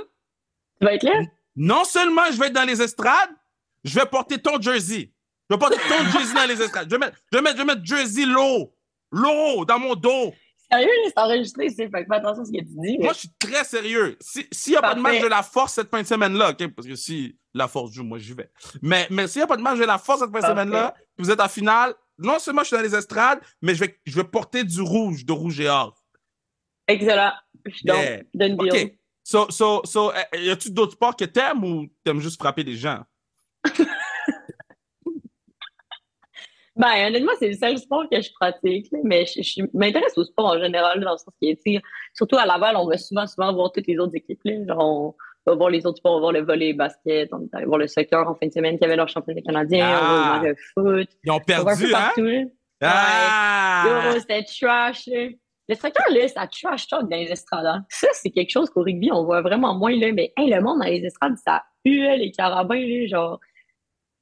[0.79, 1.21] Tu vas être là?
[1.55, 3.29] Non seulement je vais être dans les estrades,
[3.83, 5.11] je vais porter ton jersey.
[5.49, 6.87] Je vais porter ton jersey dans les estrades.
[6.89, 8.73] Je vais mettre, je vais mettre, je vais mettre jersey low.
[9.11, 10.33] Low dans mon dos.
[10.71, 12.97] Sérieux, c'est enregistré, c'est fait fais attention à ce que tu dis.
[12.97, 14.17] Moi, je suis très sérieux.
[14.19, 16.53] S'il si n'y a pas de match de la force cette fin de semaine-là?
[16.75, 18.49] Parce que si la force joue, moi, j'y vais.
[18.81, 20.95] Mais, mais s'il n'y a pas de match de la force cette fin de semaine-là,
[21.19, 24.15] vous êtes en finale, non seulement je suis dans les estrades, mais je vais, je
[24.15, 25.95] vais porter du rouge, de rouge et or.
[26.87, 27.33] Excellent.
[27.65, 28.21] Je suis yeah.
[28.33, 28.97] donne OK.
[29.23, 32.75] So, so, so, eh, y a-tu d'autres sports que t'aimes ou t'aimes juste frapper des
[32.75, 33.03] gens?
[36.75, 40.59] Ben, honnêtement, c'est le seul sport que je pratique, mais je, m'intéresse au sport en
[40.59, 41.81] général, dans le sens qui est,
[42.13, 44.65] surtout à Laval, on va souvent, souvent voir toutes les autres équipes, là.
[44.67, 47.47] Genre, on va voir les autres sports, on va voir le volley, le basket, on
[47.53, 50.23] va voir le soccer en fin de semaine qui avait leur championnat canadien, on va
[50.23, 51.09] voir le foot.
[51.23, 51.89] Ils ont perdu, hein?
[51.91, 52.27] Partout,
[52.81, 54.15] ah!
[54.19, 57.67] c'était trash, Le soccer, là, ça trash talk dans les estrades.
[57.67, 57.85] Hein.
[57.89, 60.11] Ça, c'est quelque chose qu'au rugby, on voit vraiment moins, là.
[60.11, 63.39] Mais, hey, le monde dans les estrades, ça huait les carabins, là, genre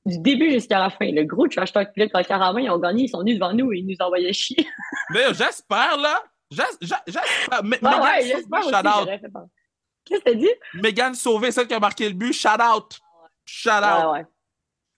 [0.05, 1.11] du début jusqu'à la fin.
[1.11, 3.71] Le gros trash talk, là, quand carrément ils ont gagné, ils sont venus devant nous
[3.71, 4.65] et ils nous envoyaient chier.
[5.09, 6.23] Mais j'espère, là.
[6.49, 7.63] J'espère.
[7.63, 9.09] Mais, ouais, j'espère shout out.
[10.03, 10.49] Qu'est-ce que t'as dit?
[10.73, 12.99] Megan Sauvé, celle qui a marqué le but, shout out.
[13.45, 14.13] Shout out.
[14.13, 14.25] Ouais,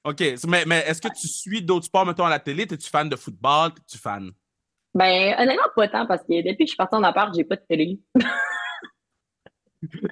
[0.05, 2.63] OK, mais, mais est-ce que tu suis d'autres sports, mettons, à la télé?
[2.63, 3.71] Es-tu fan de football?
[3.77, 4.31] Es-tu fan?
[4.93, 7.55] Ben, honnêtement, pas tant, parce que depuis que je suis partie en appart, j'ai pas
[7.55, 7.99] de télé.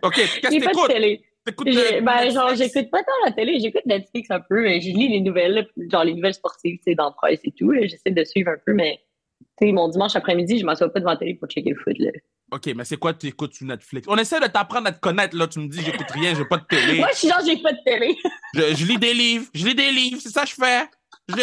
[0.02, 1.22] OK, qu'est-ce que t'écoutes?
[1.46, 5.22] Ben, genre, j'écoute pas tant la télé, j'écoute Netflix un peu, mais je lis les
[5.22, 7.74] nouvelles, genre les nouvelles sportives, tu sais, dans presse et tout.
[7.74, 9.00] J'essaie de suivre un peu, mais
[9.60, 11.98] tu sais, mon dimanche après-midi, je m'assois pas devant la télé pour checker le foot.
[11.98, 12.12] Là.
[12.52, 14.08] OK, mais c'est quoi tu écoutes sur Netflix?
[14.10, 15.48] On essaie de t'apprendre à te connaître, là.
[15.48, 17.00] Tu me dis, j'écoute rien, j'ai pas de télé.
[17.00, 18.16] Moi, je suis genre, j'ai pas de télé.
[18.54, 20.84] je, lis des livres, je lis des livres, c'est ça que je fais.
[21.30, 21.36] Je,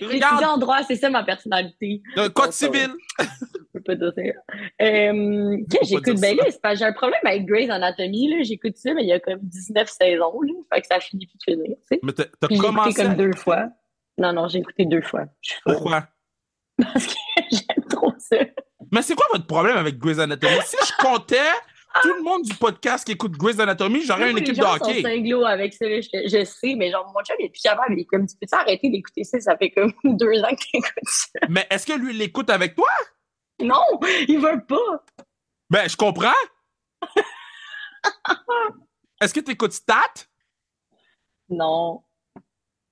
[0.00, 0.44] je, regarde.
[0.44, 2.02] en droit, c'est ça ma personnalité.
[2.34, 2.92] code civil.
[3.84, 4.22] Pas dire ça.
[4.82, 8.42] Euh, j'écoute, ben là, j'ai un problème avec Grey's Anatomy, là.
[8.42, 10.52] J'écoute ça, mais il y a comme 19 saisons, là.
[10.72, 12.00] Fait que ça finit plus de finir, tu sais.
[12.02, 13.02] Mais t'as commencé.
[13.02, 13.68] comme deux fois.
[14.18, 15.24] Non, non, j'ai écouté deux fois.
[15.64, 16.08] Pourquoi?
[16.82, 17.14] Parce que
[17.50, 18.36] j'aime trop ça.
[18.92, 20.54] Mais c'est quoi votre problème avec Grey's Anatomy?
[20.64, 21.36] Si je comptais
[22.02, 25.02] tout le monde du podcast qui écoute Grey's Anatomy, j'aurais une équipe de hockey.
[25.02, 27.94] Les gens sont avec ça, je, sais, mais genre, mon chum, il est plus capable.
[27.94, 29.40] Il est comme, tu peux arrêter d'écouter ça?
[29.40, 31.40] Ça fait comme deux ans que tu écoutes ça.
[31.48, 32.88] Mais est-ce que lui, il l'écoute avec toi?
[33.60, 35.04] Non, il veut pas.
[35.70, 36.32] Ben, je comprends.
[39.20, 40.26] est-ce que tu écoutes Stat?
[41.48, 42.02] Non.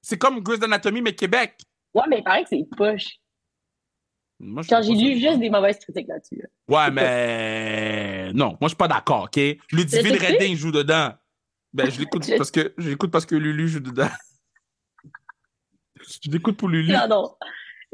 [0.00, 1.60] C'est comme Grey's Anatomy, mais Québec.
[1.94, 3.18] Ouais, mais il paraît que c'est poche.
[4.68, 6.42] Quand j'ai lu juste des mauvaises critiques là-dessus.
[6.66, 9.36] Ouais, mais non, moi je suis pas d'accord, OK?
[9.70, 11.12] Ludivine Redding joue dedans.
[11.72, 14.08] Ben, je l'écoute parce que j'écoute parce que Lulu joue dedans.
[16.00, 16.90] je l'écoute pour Lulu.
[16.90, 17.38] J'adore.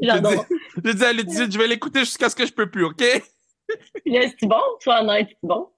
[0.01, 0.45] J'adore.
[0.83, 3.03] Je dis à Ludivine, je vais l'écouter jusqu'à ce que je peux plus, OK?
[4.05, 4.61] C'est bon?
[4.79, 5.69] Sois honnête, c'est bon?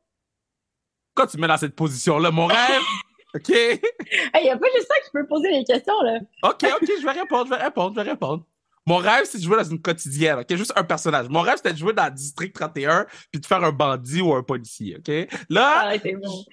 [1.13, 2.81] Quand tu mets dans cette position-là, mon rêve?
[3.35, 3.49] OK?
[3.49, 6.19] Il n'y a pas juste ça qui peut poser les questions, là.
[6.43, 8.43] OK, OK, je vais répondre, je vais répondre, je vais répondre.
[8.87, 10.55] Mon rêve, c'est de jouer dans une quotidienne, OK?
[10.55, 11.29] Juste un personnage.
[11.29, 14.41] Mon rêve, c'était de jouer dans District 31 puis de faire un bandit ou un
[14.43, 15.29] policier, OK?
[15.49, 15.93] Là,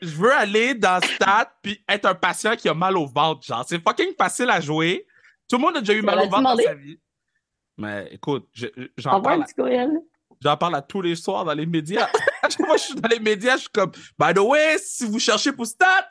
[0.02, 3.64] je veux aller dans Stat puis être un patient qui a mal au ventre, genre.
[3.66, 5.06] C'est fucking facile à jouer.
[5.48, 6.98] Tout le monde a déjà eu mal au ventre dans sa vie.
[7.78, 8.48] Mais écoute,
[8.96, 9.44] j'en parle.
[10.40, 12.08] J'en parle à tous les soirs dans les médias.
[12.60, 15.52] Moi, je suis dans les médias, je suis comme, by the way, si vous cherchez
[15.52, 16.08] pour Stat,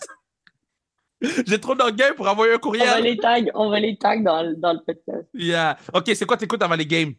[1.47, 2.87] j'ai trop d'orgueil pour envoyer un courriel.
[2.89, 5.27] On va les tags, on va les tags dans, dans le podcast.
[5.33, 5.77] Yeah.
[5.93, 7.13] OK, c'est quoi t'écoutes avant les games?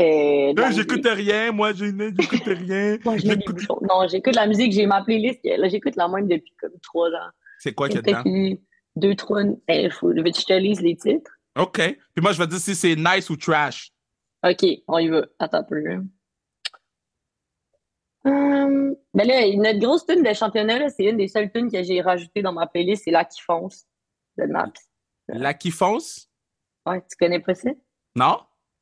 [0.00, 2.98] Euh, j'écoute rien, moi, j'écoute rien.
[3.04, 5.40] non, j'écoute la musique, j'ai ma playlist.
[5.44, 7.30] Là, j'écoute la même depuis comme trois ans.
[7.60, 8.56] C'est quoi qu'il y a dedans?
[8.96, 9.42] Deux, trois.
[9.68, 11.30] Il faut que je te lise les titres?
[11.56, 11.78] OK.
[11.78, 13.90] Puis moi, je vais dire si c'est nice ou trash.
[14.42, 15.24] OK, on y va.
[15.38, 15.82] Attends un peu.
[18.24, 22.00] Hum, ben là, notre grosse tune de championnat, c'est une des seules tunes que j'ai
[22.00, 23.84] rajoutées dans ma playlist, c'est La qui fonce
[24.38, 24.80] de Naps.
[25.28, 26.28] La qui fonce?
[26.86, 27.70] Ouais, tu connais pas ça?
[28.16, 28.40] Non?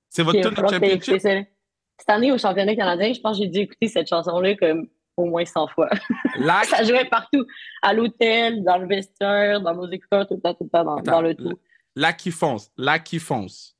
[0.08, 1.20] C'est votre tune de championship?
[1.20, 5.26] Cette année, au championnat canadien, je pense que j'ai dû écouter cette chanson-là comme au
[5.26, 5.90] moins 100 fois.
[6.38, 6.62] La...
[6.64, 7.44] ça jouait partout.
[7.82, 11.00] À l'hôtel, dans le vestiaire, dans nos écouteurs, tout le temps, tout le temps, dans,
[11.00, 11.58] dans le tout.
[11.94, 13.76] La qui fonce, la qui fonce,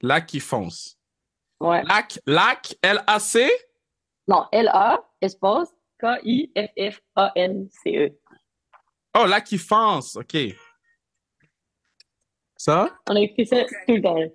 [0.00, 0.98] la qui fonce.
[1.60, 1.82] Ouais.
[1.84, 3.48] Lac, lac, L-A-C?
[4.26, 5.68] Non, L-A, espace,
[6.00, 6.98] K-I-F-F-A-N-C-E.
[9.16, 10.36] Oh, là qui fonce, OK.
[12.56, 12.90] Ça?
[13.08, 14.16] On a écrit ça tout le temps.
[14.16, 14.32] Ouais,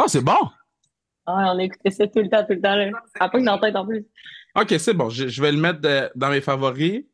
[0.00, 0.32] Oh, c'est bon.
[0.32, 2.76] Ouais, on a écouté ça tout le temps, tout le temps.
[2.76, 2.90] Là.
[3.18, 4.06] Après, dans la tête en plus.
[4.54, 5.10] OK, c'est bon.
[5.10, 5.80] Je, vais le mettre
[6.14, 7.04] dans mes favoris.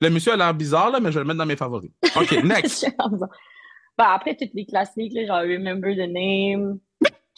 [0.00, 1.90] Le monsieur a l'air bizarre, là, mais je vais le mettre dans mes favoris.
[2.16, 2.86] OK, next.
[3.96, 6.80] bah, après, toutes les classiques, là, genre Remember the Name.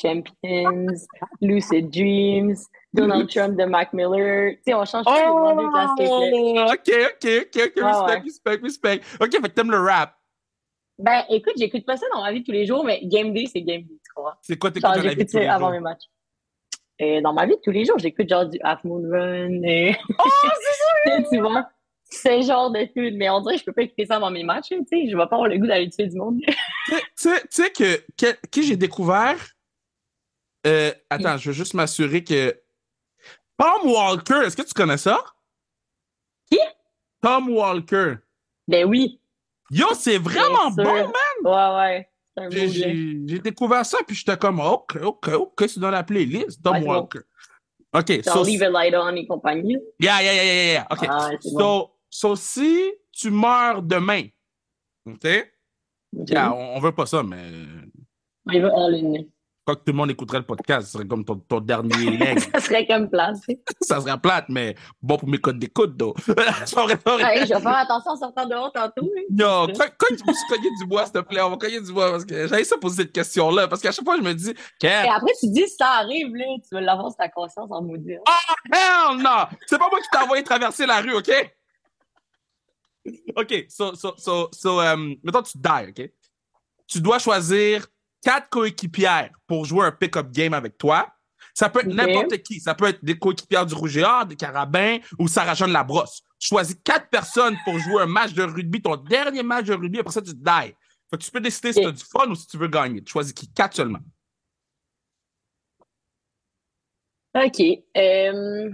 [0.01, 1.07] Champions,
[1.40, 2.57] Lucid Dreams,
[2.92, 4.53] Donald Trump de Mac Miller.
[4.57, 6.11] Tu sais, on change oh, de classiques.
[6.75, 9.01] OK, OK, OK, OK, respect, respect, respect.
[9.21, 10.14] OK, fait que t'aimes le rap.
[10.99, 13.62] Ben, écoute, j'écoute pas ça dans ma vie tous les jours, mais Game Day, c'est
[13.62, 14.38] Game Day, tu crois.
[14.42, 16.05] C'est quoi t'écoutes dans la vie tous les avant mes matchs.
[16.99, 19.95] Et dans ma vie tous les jours, j'écoute genre du Half Moon Run et...
[20.19, 20.25] Oh,
[21.05, 21.23] c'est ça!
[21.31, 21.69] tu vois?
[22.09, 24.45] C'est genre de tout, mais on dirait que je peux pas écouter ça avant mes
[24.45, 25.09] matchs, tu sais.
[25.11, 26.38] Je vais pas avoir le goût d'aller tuer du monde.
[27.16, 29.37] tu sais que, que, que j'ai découvert
[30.66, 32.61] euh, attends, je veux juste m'assurer que.
[33.59, 35.25] Tom Walker, est-ce que tu connais ça?
[36.51, 36.59] Qui?
[37.23, 38.16] Tom Walker.
[38.69, 39.21] Ben oui.
[39.71, 41.12] Yo, c'est vraiment bon, man!
[41.42, 42.51] Ouais, ouais.
[42.51, 47.21] J'ai découvert ça, puis j'étais comme, OK, OK, OK, c'est dans la playlist, Tom Walker.
[47.95, 48.21] OK.
[48.25, 49.79] So, Leave a Light On et compagnie.
[49.99, 50.87] Yeah, yeah, yeah, yeah, yeah.
[50.90, 51.07] OK.
[51.09, 54.22] Ah, so, so, si tu meurs demain,
[55.07, 55.26] OK?
[56.29, 57.52] Yeah, on, on veut pas ça, mais.
[58.50, 59.24] Il veut all in.
[59.66, 62.38] Quand tout le monde écouterait le podcast, ce serait comme ton, ton dernier leg.
[62.38, 63.37] ça serait comme plate.
[63.83, 66.16] ça serait plate, mais bon pour mes codes d'écoute, donc.
[66.26, 69.11] je vais faire attention en sortant dehors tantôt.
[69.31, 71.92] Non, quand, quand tu me cogner du bois, s'il te plaît, on va cogner du
[71.92, 73.68] bois parce que j'avais ça poser cette question-là.
[73.68, 74.55] Parce qu'à chaque fois, je me dis.
[74.83, 77.83] Et après, tu dis, si ça arrive, là, tu vas l'avoir sur ta conscience en
[77.83, 78.16] maudit.
[78.26, 79.44] Oh, hell non!
[79.66, 81.31] C'est pas moi qui t'ai envoyé traverser la rue, OK?
[83.37, 86.11] OK, so, so, so, so um, mettons, tu die, OK?
[86.87, 87.87] Tu dois choisir
[88.23, 91.09] quatre coéquipières pour jouer un pick-up game avec toi.
[91.55, 92.61] Ça peut être n'importe qui.
[92.61, 96.23] Ça peut être des coéquipières du Rouge et Or, des Carabins ou Sarah-Jeanne Labrosse.
[96.38, 100.12] Choisis quatre personnes pour jouer un match de rugby, ton dernier match de rugby, après
[100.12, 100.75] ça, tu die.
[101.09, 103.03] Fait que tu peux décider si tu as du fun ou si tu veux gagner.
[103.03, 103.51] Tu choisis qui?
[103.53, 104.01] Quatre seulement.
[107.35, 107.61] OK.
[107.97, 108.71] Euh...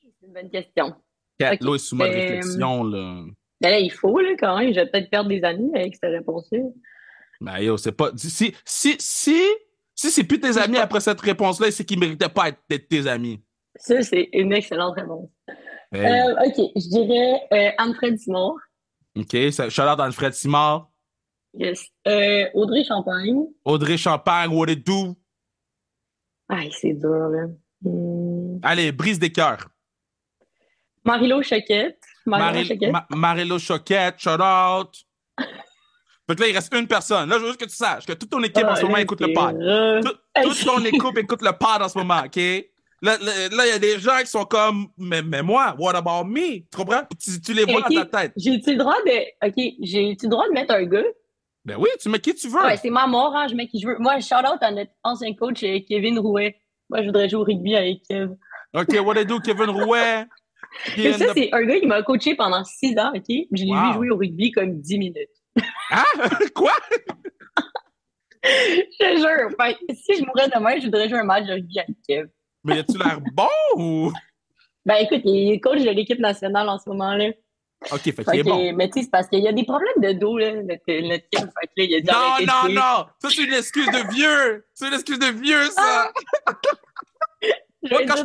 [0.00, 1.03] C'est une bonne question.
[1.38, 1.64] Quatre, okay.
[1.64, 2.14] là, sous mode euh...
[2.14, 3.24] réflexion, là.
[3.60, 4.70] Ben là, il faut, là, quand même.
[4.70, 6.58] Je vais peut-être perdre des années avec cette réponse-là.
[7.40, 8.10] Ben yo, c'est pas.
[8.16, 9.40] Si, si, si
[9.94, 13.40] Si c'est plus tes amis après cette réponse-là, c'est qu'ils méritaient pas d'être tes amis.
[13.76, 15.30] Ça, c'est une excellente réponse.
[15.92, 18.56] Ben euh, OK, je dirais euh, Anne-Fred Simard.
[19.16, 20.90] OK, shout-out Anne-Fred Simard.
[21.56, 21.86] Yes.
[22.08, 23.44] Euh, Audrey Champagne.
[23.64, 25.16] Audrey Champagne, what it do?
[26.48, 27.46] Aïe, c'est dur, là.
[27.82, 28.58] Hmm.
[28.62, 29.68] Allez, brise des cœurs.
[31.04, 31.98] Marilo Choquette.
[32.26, 32.92] Marilo Choquette.
[33.10, 34.96] Marilo Choquette, shout out.
[36.26, 37.28] Fait que là, il reste une personne.
[37.28, 39.20] Là, je veux juste que tu saches que toute ton équipe en ce moment écoute
[39.20, 39.54] le pod.
[40.42, 42.40] toute ton équipe écoute le pod en ce moment, OK?
[43.02, 46.60] Là, il y a des gens qui sont comme, mais, mais moi, what about me?
[46.60, 47.02] Tu comprends?
[47.22, 48.32] Tu, tu les vois dans ta tête.
[48.36, 51.02] J'ai-tu le droit de, OK, j'ai-tu le droit de mettre un gars?
[51.66, 52.62] Ben oui, tu mets qui tu veux.
[52.62, 53.96] Ouais, c'est ma mort, hein, je mets qui je veux.
[53.98, 56.56] Moi, shout out à notre ancien coach, euh, Kevin Rouet.
[56.88, 58.32] Moi, je voudrais jouer au rugby avec Kev.
[58.74, 60.26] OK, what do, Kevin Rouet?
[61.18, 63.24] Ça, c'est un gars qui m'a coaché pendant six ans, OK?
[63.28, 65.30] Je l'ai vu jouer au rugby comme dix minutes.
[65.90, 66.04] Hein?
[66.54, 66.72] Quoi?
[68.44, 69.50] je te jure.
[69.94, 72.28] si je mourais demain, je voudrais jouer un match de rugby avec Kev.
[72.64, 74.12] Mais as-tu l'air bon ou?
[74.84, 77.30] Ben écoute, il est coach de l'équipe nationale en ce moment-là.
[77.92, 78.72] OK, fait, qu'il est bon.
[78.74, 81.24] Mais tu sais, c'est parce qu'il y a des problèmes de dos, là, notre, notre
[81.30, 83.06] Fait là, il a dit non, non, non!
[83.18, 84.66] Ça, c'est une excuse de vieux!
[84.72, 86.10] C'est une excuse de vieux, ça!
[87.90, 88.22] Moi, quand, je,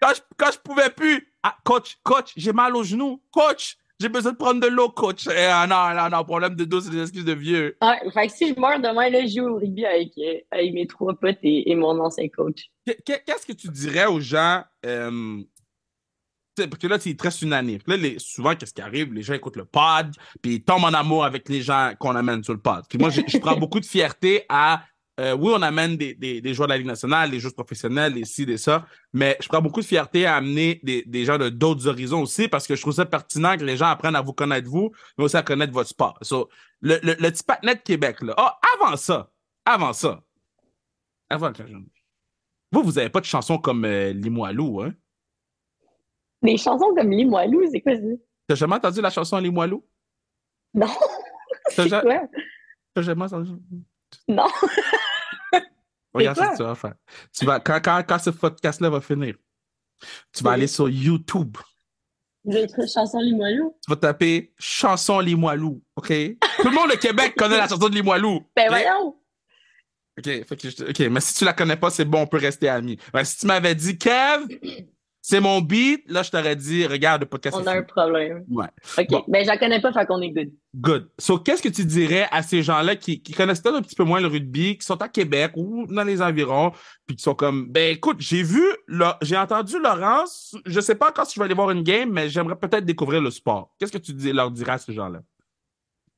[0.00, 4.08] quand, je, quand, je, pouvais plus, ah, coach, coach, j'ai mal au genou, coach, j'ai
[4.08, 5.26] besoin de prendre de l'eau, coach.
[5.26, 7.76] Eh, ah, non, non, non, problème de dos, c'est des excuses de vieux.
[7.80, 10.74] Ah, fait que si je meurs demain, là, je joue au rugby avec, euh, avec
[10.74, 12.66] mes trois potes et, et mon ancien coach.
[13.04, 15.42] Qu'est-ce que tu dirais aux gens, euh,
[16.56, 17.78] parce que là, il te reste une année.
[17.86, 19.12] Là, les, souvent, qu'est-ce qui arrive?
[19.12, 22.42] Les gens écoutent le pod, puis ils tombent en amour avec les gens qu'on amène
[22.42, 22.84] sur le pod.
[22.88, 24.82] Puis moi, je prends beaucoup de fierté à
[25.18, 28.12] euh, oui, on amène des, des, des, joueurs de la Ligue nationale, des joueurs professionnels,
[28.12, 31.38] des ci, des ça, mais je prends beaucoup de fierté à amener des, des gens
[31.38, 34.20] de d'autres horizons aussi parce que je trouve ça pertinent que les gens apprennent à
[34.20, 36.18] vous connaître vous, mais aussi à connaître votre sport.
[36.20, 36.50] So,
[36.82, 38.34] le, le, le petit patinet de Québec, là.
[38.36, 39.30] Ah, avant ça,
[39.64, 40.20] avant ça,
[41.30, 41.62] avant que
[42.72, 44.92] vous, vous n'avez pas de chansons comme euh, Limoilou, hein?
[46.42, 48.02] Des chansons comme Limoilou, c'est quoi ça?
[48.48, 49.82] T'as jamais entendu la chanson Limoilou?
[50.74, 50.88] Non.
[51.74, 52.20] T'as jamais...
[52.96, 53.52] jamais entendu?
[54.28, 54.46] Non.
[56.16, 56.94] Regarde ce que tu vas faire.
[57.32, 59.36] Tu vas, quand, quand, quand ce podcast-là va finir,
[60.32, 61.56] tu vas aller sur YouTube.
[62.44, 63.76] Votre chanson Limoilou.
[63.84, 66.08] Tu vas taper chanson Limoilou, OK?
[66.08, 68.40] Tout le monde au Québec connaît la chanson de Limoilou.
[68.54, 69.16] Ben voyons.
[70.18, 70.28] OK,
[70.88, 72.98] OK, mais si tu la connais pas, c'est bon, on peut rester amis.
[73.12, 74.46] Ben, si tu m'avais dit, Kev,
[75.28, 76.08] c'est mon beat.
[76.08, 77.56] Là, je t'aurais dit, regarde le podcast.
[77.60, 78.44] On a un problème.
[78.48, 78.66] Ouais.
[78.96, 79.24] OK.
[79.26, 80.52] mais Ben, je la connais pas, fait qu'on est good.
[80.76, 81.08] Good.
[81.18, 84.04] So, qu'est-ce que tu dirais à ces gens-là qui, qui connaissent peut-être un petit peu
[84.04, 86.70] moins le rugby, qui sont à Québec ou dans les environs,
[87.08, 88.62] puis qui sont comme, ben, écoute, j'ai vu,
[89.20, 92.54] j'ai entendu Laurence, je sais pas quand je vais aller voir une game, mais j'aimerais
[92.54, 93.74] peut-être découvrir le sport.
[93.80, 95.22] Qu'est-ce que tu leur dirais à ces gens-là?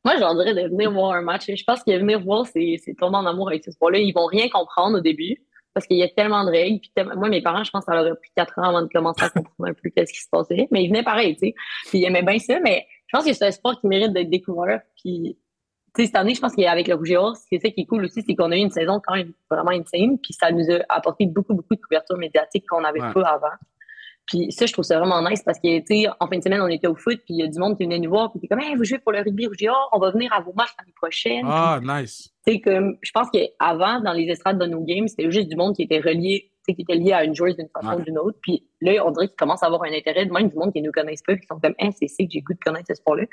[0.04, 1.46] Moi, je leur dirais de venir voir un match.
[1.46, 4.00] Je pense que venir voir, c'est tomber en amour avec ce sport-là.
[4.00, 5.38] Ils vont rien comprendre au début
[5.74, 6.80] parce qu'il y a tellement de règles.
[6.80, 8.88] Puis moi, mes parents, je pense que ça leur a pris quatre ans avant de
[8.88, 10.68] commencer à comprendre un peu qu'est-ce qui se passait.
[10.70, 11.54] Mais ils venaient pareil, tu sais.
[11.88, 14.30] Puis ils aimaient bien ça, mais je pense que c'est un sport qui mérite d'être
[14.30, 14.80] découvert.
[15.02, 15.38] Puis,
[15.94, 17.86] tu sais, cette année, je pense qu'avec le Rouge et Or, c'est ça qui est
[17.86, 20.18] cool aussi, c'est qu'on a eu une saison quand même vraiment insane.
[20.18, 23.56] Puis ça nous a apporté beaucoup, beaucoup de couverture médiatique qu'on n'avait pas avant.
[24.28, 26.60] Puis ça, je trouve ça vraiment nice parce que, tu sais, en fin de semaine,
[26.60, 28.40] on était au foot, puis il y a du monde qui venait nous voir, puis
[28.40, 29.56] qui comme, hey, vous jouez pour le rugby rouge
[29.90, 31.46] on va venir à vos matchs l'année prochaine.
[31.46, 32.30] Ah, nice.
[32.46, 35.56] Tu sais, comme, je pense qu'avant, dans les estrades de nos games, c'était juste du
[35.56, 38.02] monde qui était relié, tu sais, qui était lié à une joueuse d'une façon ou
[38.02, 38.38] d'une autre.
[38.42, 40.82] Puis là, on dirait qu'ils commencent à avoir un intérêt, de même du monde qui
[40.82, 43.24] nous connaissent pas, qui sont comme, hey, c'est que j'ai goût de connaître ce sport-là.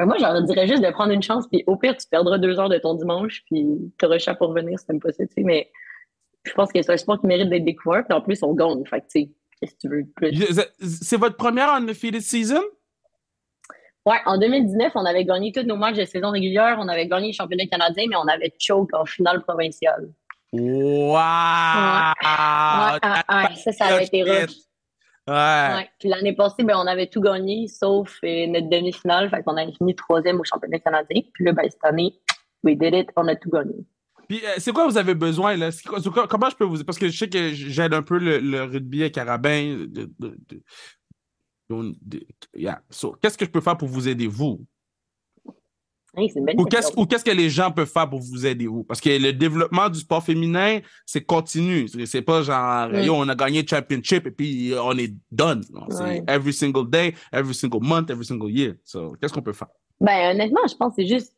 [0.00, 2.68] moi, j'en dirais juste de prendre une chance, puis au pire, tu perdras deux heures
[2.68, 3.64] de ton dimanche, puis
[3.96, 5.70] tu auras chat pour venir, c'est impossible, tu sais, mais
[6.44, 8.84] je pense que c'est un sport qui mérite d'être découvert, puis en plus, on gagne,
[8.86, 9.30] fait tu sais
[9.62, 10.60] Qu'est-ce que tu veux plus?
[10.80, 12.62] C'est votre première undefeated season?
[14.04, 16.78] Ouais, en 2019, on avait gagné tous nos matchs de saison régulière.
[16.80, 20.08] On avait gagné le championnat canadien, mais on avait choke en finale provinciale.
[20.52, 21.12] Wow!
[21.12, 21.14] Ouais.
[23.54, 24.50] ça, ça avait été rush.
[25.28, 25.88] Ouais.
[26.00, 29.30] Puis l'année passée, ben, on avait tout gagné, sauf euh, notre demi-finale.
[29.30, 31.20] Fait qu'on avait fini troisième au championnat canadien.
[31.32, 32.18] Puis là, ben, cette année,
[32.64, 33.76] we did it, on a tout gagné.
[34.32, 35.68] Puis, euh, c'est quoi vous avez besoin, là?
[35.84, 36.82] comment je peux vous...
[36.84, 39.86] Parce que je sais que j'aide un peu le, rugby à Carabin.
[41.68, 44.64] qu'est-ce que je peux faire pour vous aider, vous?
[46.16, 48.84] ou qu'est-ce que les gens peuvent faire pour vous aider, vous?
[48.84, 51.86] Parce que le développement du sport féminin, c'est continu.
[52.06, 55.62] C'est pas genre, on a gagné le championship et puis on est done.
[55.90, 58.76] C'est every single day, every single month, every single year.
[58.82, 59.68] So, qu'est-ce qu'on peut faire?
[60.00, 61.34] Ben, honnêtement, je pense que c'est juste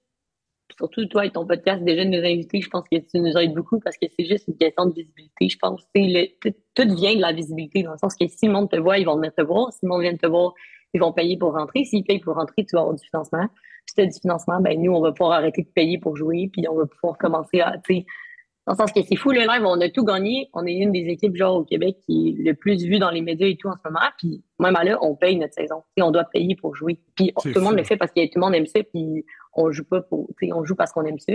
[0.76, 3.54] surtout toi et ton podcast, déjà de nous inviter, je pense que tu nous aides
[3.54, 5.48] beaucoup parce que c'est juste une question de visibilité.
[5.48, 8.70] Je pense que tout, vient de la visibilité, dans le sens que si le monde
[8.70, 9.72] te voit, ils vont venir te voir.
[9.72, 10.52] Si le monde vient te voir,
[10.92, 11.84] ils vont payer pour rentrer.
[11.84, 13.46] S'ils payent pour rentrer, tu vas avoir du financement.
[13.86, 16.48] Si tu as du financement, ben nous, on va pouvoir arrêter de payer pour jouer,
[16.52, 19.80] puis on va pouvoir commencer à Dans le sens que c'est fou le live, on
[19.80, 20.48] a tout gagné.
[20.54, 23.20] On est une des équipes genre au Québec qui est le plus vue dans les
[23.20, 24.06] médias et tout en ce moment.
[24.18, 25.82] Puis même à là, on paye notre saison.
[25.98, 26.98] on doit payer pour jouer.
[27.14, 28.80] Puis tout le monde le fait parce que tout le monde aime ça.
[28.82, 29.26] Puis
[29.57, 31.32] on joue pas pour, on joue parce qu'on aime ça.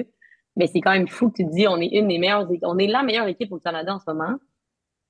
[0.56, 2.78] Mais c'est quand même fou que tu te dis, on est une des meilleures, on
[2.78, 4.38] est la meilleure équipe au Canada en ce moment.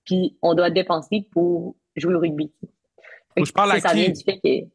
[0.05, 2.51] Puis on doit dépenser pour jouer au rugby.
[3.37, 4.01] je parle à ça qui?
[4.01, 4.69] Vient du fait que...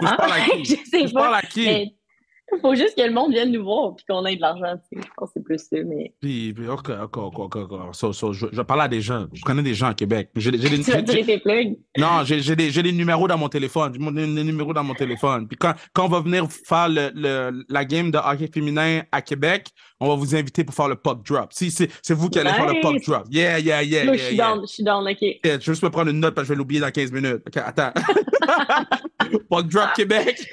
[0.00, 0.64] je parle à qui?
[0.64, 1.96] je sais je parle à qui?
[2.62, 4.74] faut juste que le monde vienne nous voir et qu'on ait de l'argent.
[4.92, 5.76] Je pense que c'est plus ça.
[5.86, 6.12] Mais...
[6.20, 7.94] Puis, puis ok, ok, ok, ok.
[7.94, 9.26] So, so, je, je parle à des gens.
[9.32, 10.30] Je connais des gens à Québec.
[10.36, 11.76] J'ai, j'ai, tu vas tirer tes plugs?
[11.96, 13.92] Non, j'ai, j'ai, des, j'ai des numéros dans mon téléphone.
[13.94, 15.48] J'ai des numéros dans mon téléphone.
[15.48, 19.22] Puis quand, quand on va venir faire le, le, la game de hockey féminin à
[19.22, 19.68] Québec,
[20.00, 21.52] on va vous inviter pour faire le puck drop.
[21.52, 22.58] Si, c'est, c'est vous qui allez nice.
[22.58, 23.24] faire le puck drop.
[23.30, 24.04] Yeah, yeah, yeah.
[24.04, 24.48] Là, yeah je suis yeah.
[24.48, 25.20] down, je suis down, OK.
[25.20, 27.12] Yeah, je vais juste me prendre une note parce que je vais l'oublier dans 15
[27.12, 27.42] minutes.
[27.46, 27.92] OK, attends.
[29.50, 30.46] puck drop Québec.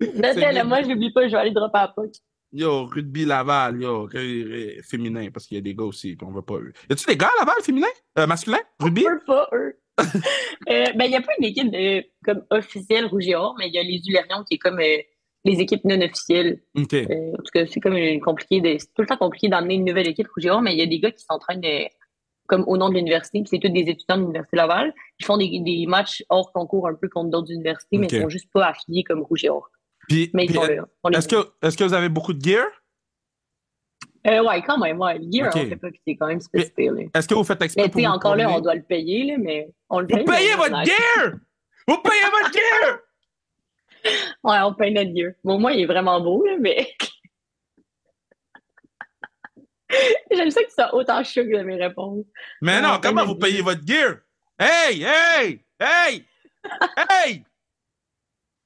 [0.64, 2.12] Moi, je l'oublie pas, je vais aller dropper à puck.
[2.52, 4.08] Yo, rugby Laval, yo,
[4.82, 6.72] féminin, parce qu'il y a des gars aussi, puis on veut pas eux.
[6.88, 7.88] Y a-tu des gars à Laval féminin?
[8.18, 8.60] Euh, masculin?
[8.80, 9.04] Rugby?
[9.06, 9.78] On veut pas eux.
[10.00, 13.68] euh, ben, il n'y a pas une équipe de, comme officielle rouge et or, mais
[13.68, 14.98] il y a les Ulérions qui est comme euh,
[15.44, 16.62] les équipes non officielles.
[16.76, 16.94] OK.
[16.94, 19.84] Euh, en tout cas, c'est comme compliqué de, c'est tout le temps compliqué d'amener une
[19.84, 21.88] nouvelle équipe rouge et or, mais il y a des gars qui s'entraînent de,
[22.46, 24.94] comme au nom de l'université, puis c'est tous des étudiants de l'Université Laval.
[25.20, 28.28] Ils font des, des matchs hors concours un peu contre d'autres universités, mais ils sont
[28.30, 29.68] juste pas affiliés comme rouge et or.
[30.08, 30.56] Puis, Mais puis,
[31.12, 32.66] est-ce que, est-ce que vous avez beaucoup de gear?
[34.26, 35.18] Euh, ouais, quand même, ouais.
[35.18, 35.62] Le gear, Ok.
[35.64, 36.74] on fait pas, c'est quand même spécifique.
[36.78, 37.02] là.
[37.14, 39.34] Est-ce que vous faites exprès Mais pour vous encore là, on doit le payer, là,
[39.38, 40.24] mais on le Vous paye.
[40.24, 41.32] payez mais votre gear!
[41.86, 42.98] Vous payez votre gear!
[44.44, 45.32] Ouais, on paye notre gear.
[45.44, 46.88] Bon, moi, il est vraiment beau, là, mais.
[50.30, 52.26] J'aime ça que tu sois autant choc de mes réponses.
[52.60, 54.16] Mais non, comment vous payez votre gear?
[54.58, 56.24] Hey, hey, hey,
[56.98, 57.44] hey!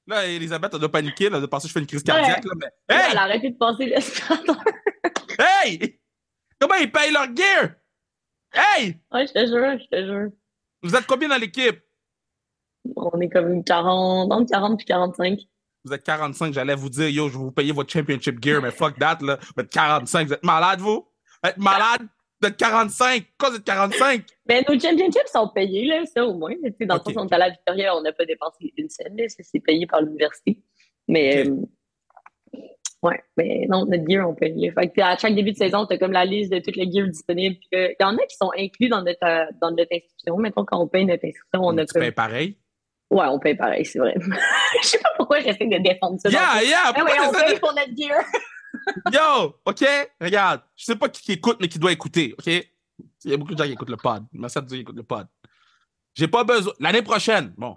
[0.05, 2.51] Là, Elisabeth, elle doit paniquer, là, de penser que je fais une crise cardiaque, là,
[2.57, 4.63] mais hey, Elle a arrêté de passer le standard.
[5.39, 5.99] hey!
[6.59, 7.71] Comment ils payent leur gear?
[8.53, 8.99] Hey!
[9.11, 10.31] Ouais, je te jure, je te jure.
[10.81, 11.79] Vous êtes combien dans l'équipe?
[12.97, 15.39] On est comme 40, entre 40 et 45.
[15.85, 18.71] Vous êtes 45, j'allais vous dire, yo, je vais vous payer votre championship gear, mais
[18.71, 19.39] fuck that, là.
[19.55, 21.07] Vous êtes 45, vous êtes malade, vous?
[21.41, 22.01] Vous êtes malade?
[22.45, 23.23] Êtes 45?
[23.37, 24.23] Quoi, vous êtes 45?
[24.47, 26.53] Mais nos championships sont payés, là, ça au moins.
[26.81, 29.15] Dans Ok, le sens, on est à la Victoria, on n'a pas dépensé une scène,
[29.17, 30.59] là, ça, c'est payé par l'université.
[31.07, 31.55] Mais, euh,
[33.01, 34.71] ouais, mais non, notre gear, on paye.
[34.77, 36.89] Fait que, à chaque début de saison, tu as comme la liste de toutes les
[36.91, 37.57] gears disponibles.
[37.73, 40.37] Euh, Il y en a qui sont inclus dans notre, euh, dans notre inscription.
[40.37, 42.01] Mettons, quand on paye notre inscription, on a tu comme.
[42.01, 42.57] payes pareil?
[43.11, 44.15] Ouais, on paye pareil, c'est vrai.
[44.81, 46.29] Je sais pas pourquoi j'essaie de défendre ça.
[46.29, 46.79] Yeah, yeah!
[46.85, 48.23] Ah ouais, on de- paye pour notre gear.
[49.11, 49.85] Yo, OK?
[50.19, 52.47] Regarde, je sais pas qui, qui écoute, mais qui doit écouter, OK?
[52.47, 54.23] Il y a beaucoup de gens qui écoutent le pod.
[54.33, 55.27] Merci à tous qui écoutent le pod.
[56.15, 56.73] J'ai pas besoin.
[56.79, 57.73] L'année prochaine, bon,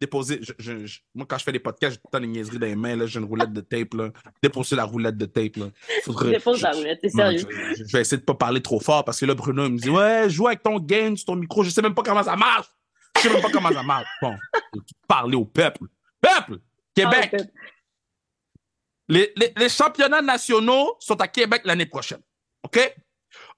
[0.00, 0.38] déposer.
[0.42, 2.58] je- je- je- moi, quand je fais des podcasts, j'ai tout le temps des niaiseries
[2.58, 3.06] dans les mains.
[3.06, 3.94] J'ai une roulette de tape.
[3.94, 4.10] Là.
[4.42, 5.56] Déposer la roulette de tape.
[5.56, 5.66] Là.
[6.04, 7.46] Faudrait- Dépose la je- roulette, t'es sérieux?
[7.76, 9.90] Je, vais essayer de pas parler trop fort parce que là, Bruno, il me dit
[9.90, 11.62] Ouais, joue avec ton gain sur ton micro.
[11.64, 12.66] Je sais même pas comment ça marche.
[13.16, 14.06] Je sais même pas comment ça marche.
[14.20, 14.36] Bon,
[15.08, 15.84] parler au peuple.
[16.20, 16.60] Peuple!
[16.94, 17.34] Québec!
[17.34, 17.42] Ah,
[19.08, 22.20] Les, les- les championnats nationaux sont à Québec l'année prochaine.
[22.64, 22.94] OK?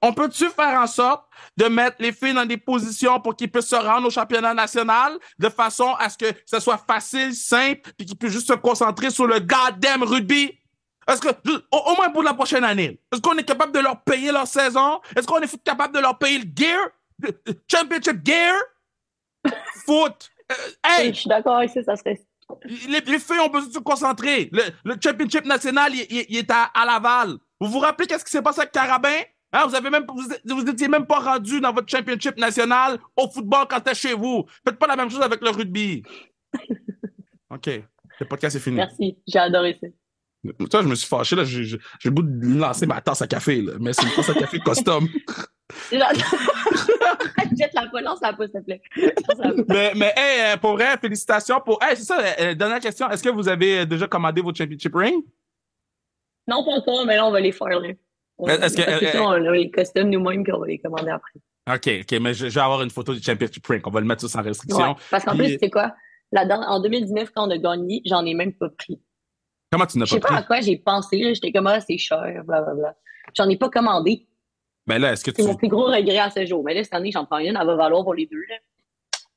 [0.03, 1.25] On peut-tu faire en sorte
[1.57, 5.17] de mettre les filles dans des positions pour qu'ils puissent se rendre au championnat national
[5.39, 9.11] de façon à ce que ce soit facile, simple, puis qu'ils puissent juste se concentrer
[9.11, 10.59] sur le goddamn rugby?
[11.09, 11.29] Est-ce que,
[11.71, 15.01] au, moins pour la prochaine année, est-ce qu'on est capable de leur payer leur saison?
[15.17, 16.89] Est-ce qu'on est capable de leur payer le gear?
[17.71, 18.55] Championship gear?
[19.87, 20.31] Foot?
[20.53, 21.15] Euh, hey!
[21.15, 22.21] Je suis d'accord avec ça, ça serait.
[22.65, 24.49] Les, les filles ont besoin de se concentrer.
[24.53, 27.37] Le, le championship national, il, est à, à Laval.
[27.61, 29.21] Vous vous rappelez qu'est-ce qui s'est passé avec Carabin?
[29.53, 33.67] Hein, vous avez même, vous, vous même pas rendu dans votre championship national au football
[33.69, 34.45] quand t'es chez vous.
[34.67, 36.03] Faites pas la même chose avec le rugby.
[37.51, 37.71] OK.
[38.21, 38.77] Le podcast est fini.
[38.77, 39.87] Merci, j'ai adoré ça.
[40.71, 41.35] Ça, je me suis fâché.
[41.37, 41.45] là.
[41.45, 43.61] J'ai le goût de lancer ma tasse à café.
[43.61, 43.73] Là.
[43.81, 45.09] Mais c'est une tasse à café custom.
[47.59, 48.81] Jette la pas, lance la pas, s'il te plaît.
[49.69, 51.61] Mais, mais hey, euh, pour vrai, félicitations.
[51.61, 51.79] pour.
[51.83, 53.09] Hey, c'est ça, euh, dernière question.
[53.11, 55.25] Est-ce que vous avez euh, déjà commandé votre championship ring?
[56.47, 57.81] Non, pas encore, mais là, on va les faire.
[57.81, 57.89] Là.
[58.39, 60.79] On, Est-ce que- parce euh, ça, on a les costumes nous-mêmes, puis on va les
[60.79, 61.41] commander après.
[61.71, 63.83] OK, OK, mais je, vais avoir une photo du championship ring.
[63.87, 64.91] On va le mettre ça sans restriction.
[64.93, 65.95] Ouais, parce qu'en Puis- plus, c'est quoi?
[66.33, 69.01] La dan- en 2019, quand on a gagné, j'en ai même pas pris.
[69.71, 71.35] Comment tu n'as Je sais pas pas à quoi j'ai pensé.
[71.35, 72.95] J'étais comme, ah, c'est cher, blablabla.
[73.37, 74.27] J'en ai pas commandé.
[74.87, 75.49] Mais là, est-ce que C'est tu.
[75.49, 76.65] mon plus gros regret à ce jour.
[76.65, 78.41] Mais là, cette année, j'en prends une, elle va valoir pour les deux.
[78.49, 78.55] Là.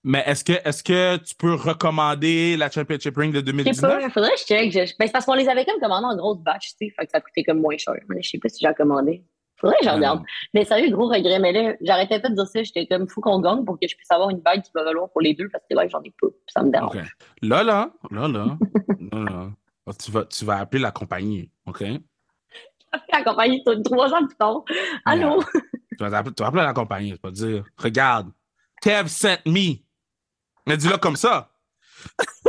[0.03, 4.01] Mais est-ce que, est-ce que tu peux recommander la championship ring de Je sais 2019?
[4.01, 4.71] pas, faudrait que je check.
[4.71, 6.93] Je- Ben, c'est parce qu'on les avait comme commandés en grosse batch, tu sais.
[6.97, 7.95] Fait que ça coûtait comme moins cher.
[8.07, 9.23] Mais je sais pas si j'ai commandé.
[9.57, 10.19] Faudrait que je Ah, regarde.
[10.19, 10.25] non.
[10.55, 11.37] Mais sérieux, gros regret.
[11.37, 12.63] Mais là, j'arrêtais pas de dire ça.
[12.63, 15.09] J'étais comme, faut qu'on gagne pour que je puisse avoir une bague qui va valoir
[15.11, 16.27] pour les deux parce que là, j'en ai pas.
[16.47, 16.95] Ça me dérange.
[16.95, 17.01] OK.
[17.43, 18.45] Là, là, là, là,
[19.11, 19.49] là, là.
[19.99, 21.83] Tu vas, tu vas appeler la compagnie, OK?
[23.11, 24.63] la compagnie trois ans plus tard.
[25.05, 25.43] Allô?
[25.97, 28.31] Tu vas appeler la compagnie, tu vas dire Regarde,
[28.81, 29.75] Kev sent me.
[30.67, 31.49] Mais dis-le comme ça.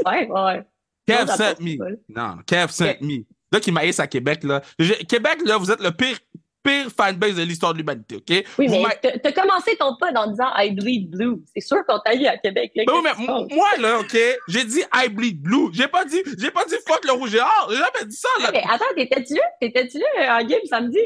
[0.07, 0.67] ouais, ouais.
[1.07, 2.01] Kev sent me.
[2.09, 3.25] Non, Kev sent me.
[3.51, 4.63] Là, qui maïs à Québec, là.
[5.09, 6.19] Québec, là, vous êtes le pire
[6.63, 8.45] pire fanbase de l'histoire de l'humanité, OK?
[8.59, 11.43] Oui, mais t'as commencé ton pas en disant I bleed blue.
[11.55, 12.73] C'est sûr qu'on t'a eu à Québec.
[12.75, 14.17] Là, oui, mais moi, là, OK,
[14.49, 15.71] j'ai dit I bleed blue.
[15.73, 17.69] J'ai pas dit, j'ai pas dit fuck le rouge et or.
[17.71, 18.51] J'ai jamais dit ça, là.
[18.53, 19.43] mais attends, t'étais-tu là?
[19.61, 21.01] T'étais-tu là en game samedi?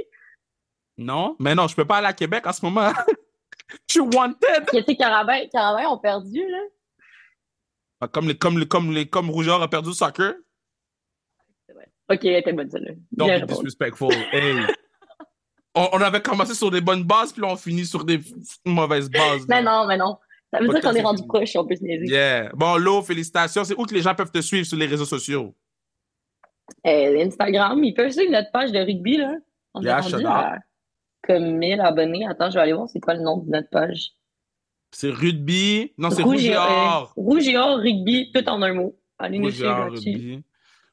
[0.98, 2.90] Non, mais non, je peux pas aller à Québec en ce moment.
[3.88, 4.64] Je suis wanted.
[4.70, 6.58] Tu sais, Carabin, Carabin ont perdu, là.
[8.00, 10.34] Ah, comme les, comme les, comme les, comme Rougeur a perdu le soccer.
[12.08, 12.92] Ok, t'es bonne celle-là.
[13.10, 14.12] Don't be disrespectful.
[14.32, 14.54] hey
[15.76, 18.20] on, avait commencé sur des bonnes bases, puis là, on finit sur des
[18.64, 19.46] mauvaises bases.
[19.48, 20.16] Mais non, mais non.
[20.52, 22.06] Ça veut dire qu'on est rendu proche, on peut se niaiser.
[22.06, 22.50] Yeah.
[22.54, 23.64] Bon, Lo, félicitations.
[23.64, 25.54] C'est où que les gens peuvent te suivre sur les réseaux sociaux?
[26.86, 29.34] Euh, Instagram, ils peuvent suivre notre page de rugby, là.
[29.74, 30.58] On yeah, est rendu à
[31.26, 32.26] comme 1000 abonnés.
[32.26, 34.12] Attends, je vais aller voir c'est quoi le nom de notre page.
[34.92, 35.92] C'est rugby.
[35.98, 37.12] Non, c'est rouge, et or.
[37.16, 38.96] rouge et or, rugby, tout en un mot.
[39.18, 40.42] Allez nous suivre là-dessus.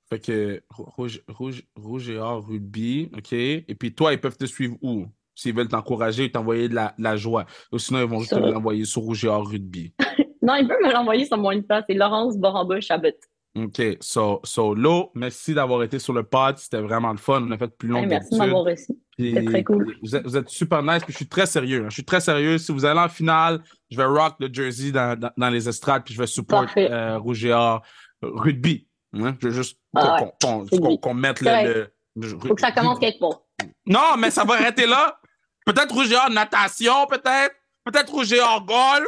[0.09, 3.33] Fait que rouge, rouge, rouge et or, rugby, OK?
[3.33, 5.05] Et puis toi, ils peuvent te suivre où?
[5.35, 7.45] S'ils veulent t'encourager et t'envoyer de la, la, joie.
[7.71, 9.93] Ou sinon, ils vont juste te l'envoyer sur rouge et or, rugby.
[10.43, 11.85] non, ils peuvent me l'envoyer sur mon place.
[11.89, 13.09] C'est Laurence Boramba Chabot.
[13.55, 13.97] OK.
[13.99, 16.57] So, so Lo, merci d'avoir été sur le pod.
[16.57, 17.43] C'était vraiment le fun.
[17.47, 18.93] On a fait plus long Merci de m'avoir reçu.
[19.17, 19.95] C'était très cool.
[20.01, 21.03] Vous êtes, vous êtes, super nice.
[21.03, 21.83] Puis je suis très sérieux.
[21.83, 21.89] Hein.
[21.89, 22.57] Je suis très sérieux.
[22.57, 26.03] Si vous allez en finale, je vais rock le jersey dans, dans, les estrades.
[26.03, 27.83] Puis je vais support euh, rouge et or,
[28.21, 28.87] rugby.
[29.13, 29.35] Hein?
[29.39, 33.43] Je veux juste ah qu'on mette le, le, Faut que ça commence quelque part.
[33.85, 35.19] Non, mais ça va arrêter là.
[35.65, 37.55] Peut-être rouge en natation, peut-être.
[37.85, 39.07] Peut-être rouge en golf.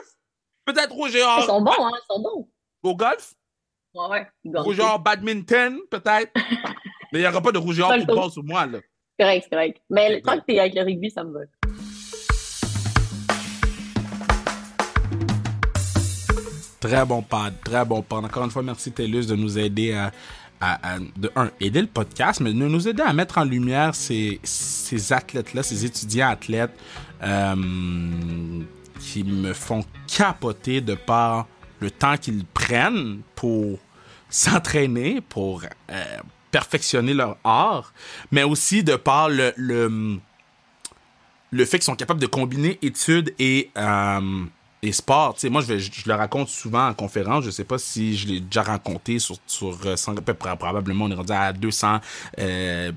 [0.66, 1.40] Peut-être rouge en.
[1.40, 2.50] Ils sont bons, hein, ils sont bons.
[2.84, 3.34] Au golf?
[3.94, 4.60] Ouais, ouais.
[4.60, 6.32] Rouge en badminton, peut-être.
[7.12, 8.80] mais il n'y aura pas de rouge en football sur moi, là.
[9.18, 9.82] Correct, correct.
[9.90, 11.40] Mais tant que tu es avec le rugby, ça me va.
[16.86, 18.26] Très bon pad, très bon pad.
[18.26, 20.12] Encore une fois, merci Télus de nous aider à,
[21.60, 25.84] aider le podcast, mais de nous aider à mettre en lumière ces, ces athlètes-là, ces
[25.84, 26.78] étudiants athlètes
[27.24, 27.56] euh,
[29.00, 31.48] qui me font capoter de par
[31.80, 33.80] le temps qu'ils prennent pour
[34.30, 36.04] s'entraîner, pour euh,
[36.52, 37.94] perfectionner leur art,
[38.32, 40.20] mais aussi de par le, le,
[41.50, 44.46] le fait qu'ils sont capables de combiner études et, euh,
[44.86, 47.44] et sport, tu sais, moi, je, vais, je, le raconte souvent en conférence.
[47.44, 49.96] Je sais pas si je l'ai déjà raconté sur, sur euh,
[50.58, 52.02] probablement, on est rendu à 210
[52.40, 52.92] euh,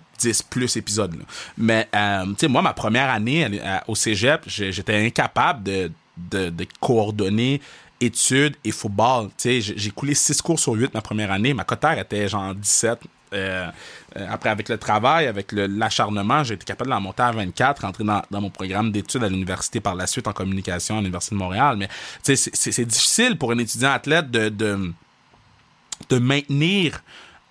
[0.51, 1.17] plus épisodes.
[1.57, 3.49] Mais, euh, tu sais, moi, ma première année
[3.87, 7.61] au cégep, j'étais incapable de coordonner
[8.01, 9.29] études et football.
[9.37, 11.55] Tu sais, j'ai coulé 6 cours sur 8 ma première année.
[11.55, 13.01] Ma cotère était genre 17.
[13.33, 13.71] Euh,
[14.17, 18.05] euh, après, avec le travail, avec l'acharnement, j'ai été capable de monter à 24, rentrer
[18.05, 21.41] dans, dans mon programme d'études à l'université par la suite en communication à l'Université de
[21.41, 21.77] Montréal.
[21.77, 21.89] Mais
[22.23, 27.03] c'est difficile pour un étudiant athlète de, de, maintenir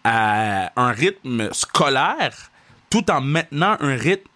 [0.06, 2.52] euh, un rythme scolaire
[2.90, 4.28] tout en maintenant un rythme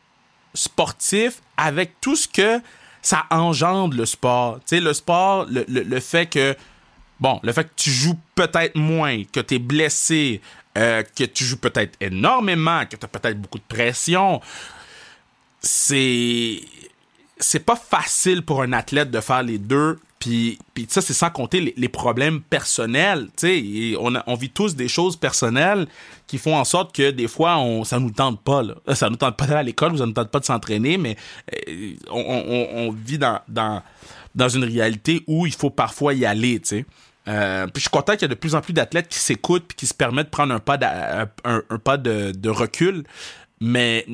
[0.54, 2.62] sportif avec tout ce que
[3.02, 4.60] ça engendre le sport.
[4.72, 6.56] Le sport, le, le, le fait que
[7.22, 10.42] bon, le fait que tu joues peut-être moins, que tu es blessé,
[10.78, 14.42] euh, que tu joues peut-être énormément, que tu as peut-être beaucoup de pression,
[15.60, 16.62] c'est
[17.40, 20.00] c'est pas facile pour un athlète de faire les deux.
[20.20, 23.30] Puis, puis ça, c'est sans compter les, problèmes personnels.
[23.36, 25.88] sais on, on vit tous des choses personnelles
[26.28, 28.62] qui font en sorte que des fois, on, ça nous tente pas.
[28.62, 28.76] Là.
[28.94, 31.18] Ça nous tente pas d'aller à l'école, ça nous tente pas de s'entraîner, mais
[31.68, 33.82] euh, on, on, vit dans, dans,
[34.36, 36.62] dans une réalité où il faut parfois y aller.
[36.64, 36.86] sais
[37.28, 39.68] euh, puis je suis content qu'il y a de plus en plus d'athlètes qui s'écoutent
[39.68, 40.86] puis qui se permettent de prendre un pas, de,
[41.44, 43.04] un, pas de, recul.
[43.64, 44.08] Mais,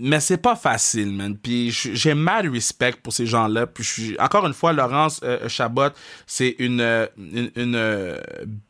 [0.00, 1.36] mais c'est pas facile, man.
[1.36, 3.66] Puis j'ai mal respect pour ces gens-là.
[3.66, 5.90] Puis encore une fois, Laurence euh, Chabot,
[6.26, 8.16] c'est une, une,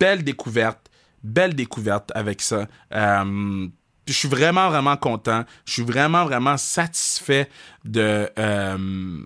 [0.00, 0.90] belle découverte.
[1.22, 2.66] Belle découverte avec ça.
[2.92, 3.68] Euh,
[4.12, 5.44] je suis vraiment, vraiment content.
[5.64, 7.48] Je suis vraiment, vraiment satisfait
[7.84, 8.76] de, euh,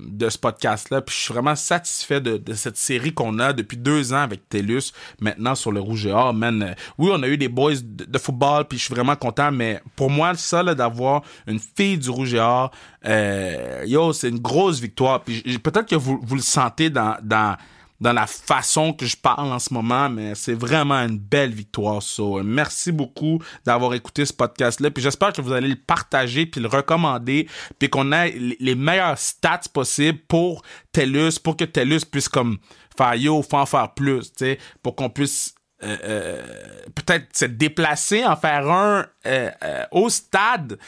[0.09, 1.01] de ce podcast-là.
[1.01, 4.49] Puis je suis vraiment satisfait de, de cette série qu'on a depuis deux ans avec
[4.49, 6.35] TELUS, maintenant sur le Rouge et Or.
[6.35, 9.51] Man, euh, oui, on a eu des boys de, football, puis je suis vraiment content,
[9.51, 12.71] mais pour moi, ça, d'avoir une fille du Rouge et Or,
[13.05, 15.23] euh, yo, c'est une grosse victoire.
[15.23, 17.57] Puis peut-être que vous, vous le sentez dans, dans
[18.03, 22.03] dans la façon que je parle en ce moment, mais c'est vraiment une belle victoire.
[22.03, 24.91] So, merci beaucoup d'avoir écouté ce podcast-là.
[24.91, 27.49] Puis j'espère que vous allez le partager puis le recommander,
[27.79, 32.59] puis qu'on ait les meilleurs stats possibles pour TELUS, pour que TELUS puisse comme
[32.97, 39.07] faire yo, faire plus, tu sais, pour qu'on puisse peut-être se déplacer, en faire un
[39.25, 39.51] euh,
[39.93, 40.79] au stade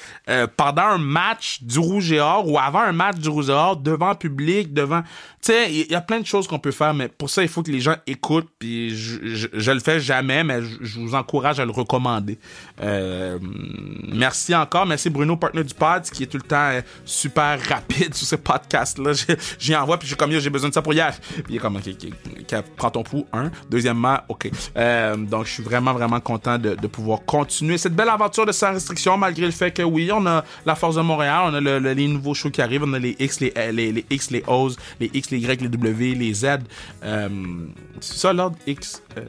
[0.56, 3.76] pendant un match du Rouge et Or ou avant un match du Rouge et Or,
[3.76, 5.02] devant public, devant...
[5.02, 7.48] Tu sais, il y, a plein de choses qu'on peut faire, mais pour ça, il
[7.48, 11.60] faut que les gens écoutent, puis je, je, le fais jamais, mais je, vous encourage
[11.60, 12.38] à le recommander.
[12.80, 16.70] merci encore, merci Bruno, partenaire du pod, qui est tout le temps
[17.04, 19.12] super rapide sur ce podcast-là.
[19.58, 21.14] J'y envoie, puis j'ai comme, j'ai besoin de ça pour hier.
[21.18, 23.50] Puis il est comme, ok, prends ton pouls, un.
[23.70, 24.50] Deuxièmement, ok.
[24.76, 24.83] Euh,
[25.16, 29.16] donc, je suis vraiment, vraiment content de, pouvoir continuer cette belle aventure de sans restriction,
[29.16, 32.34] malgré le fait que oui, on a la Force de Montréal, on a les nouveaux
[32.34, 35.38] shows qui arrivent, on a les X, les, les, X, les O's, les X, les
[35.38, 36.46] Y, les W, les Z.
[37.02, 37.28] Euh,
[38.00, 39.24] c'est ça l'ordre X, euh,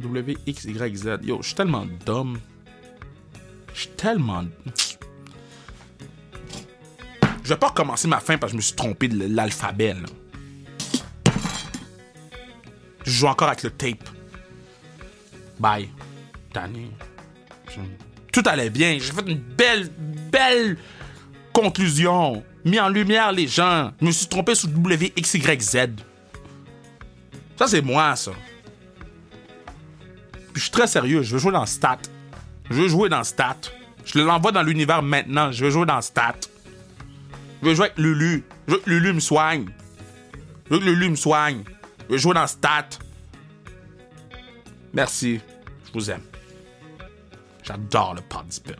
[0.00, 1.18] W, X, Y, Z.
[1.22, 2.38] Yo, je suis tellement dumb.
[3.74, 4.44] Je suis tellement.
[7.44, 9.94] Je vais pas recommencer ma fin parce que je me suis trompé de l'alphabet.
[13.04, 14.17] Je joue encore avec le tape.
[15.58, 15.88] Bye.
[16.52, 16.90] Tanné.
[18.32, 18.98] Tout allait bien.
[19.00, 19.90] J'ai fait une belle,
[20.30, 20.78] belle
[21.52, 22.42] conclusion.
[22.64, 23.92] Mis en lumière les gens.
[24.00, 25.88] Je me suis trompé sur WXYZ.
[27.56, 28.32] Ça, c'est moi, ça.
[30.52, 31.22] Puis je suis très sérieux.
[31.22, 31.98] Je veux jouer dans Stat.
[32.70, 33.56] Je veux jouer dans Stat.
[34.04, 35.50] Je l'envoie dans l'univers maintenant.
[35.52, 36.36] Je veux jouer dans Stat.
[37.62, 38.44] Je veux jouer avec Lulu.
[38.66, 39.66] Je veux que Lulu me soigne.
[40.66, 41.64] Je veux que Lulu me soigne.
[42.08, 42.88] Je veux jouer dans Stat.
[44.92, 45.40] Merci.
[45.86, 46.22] Je vous aime.
[47.62, 48.72] J'adore le Podspit.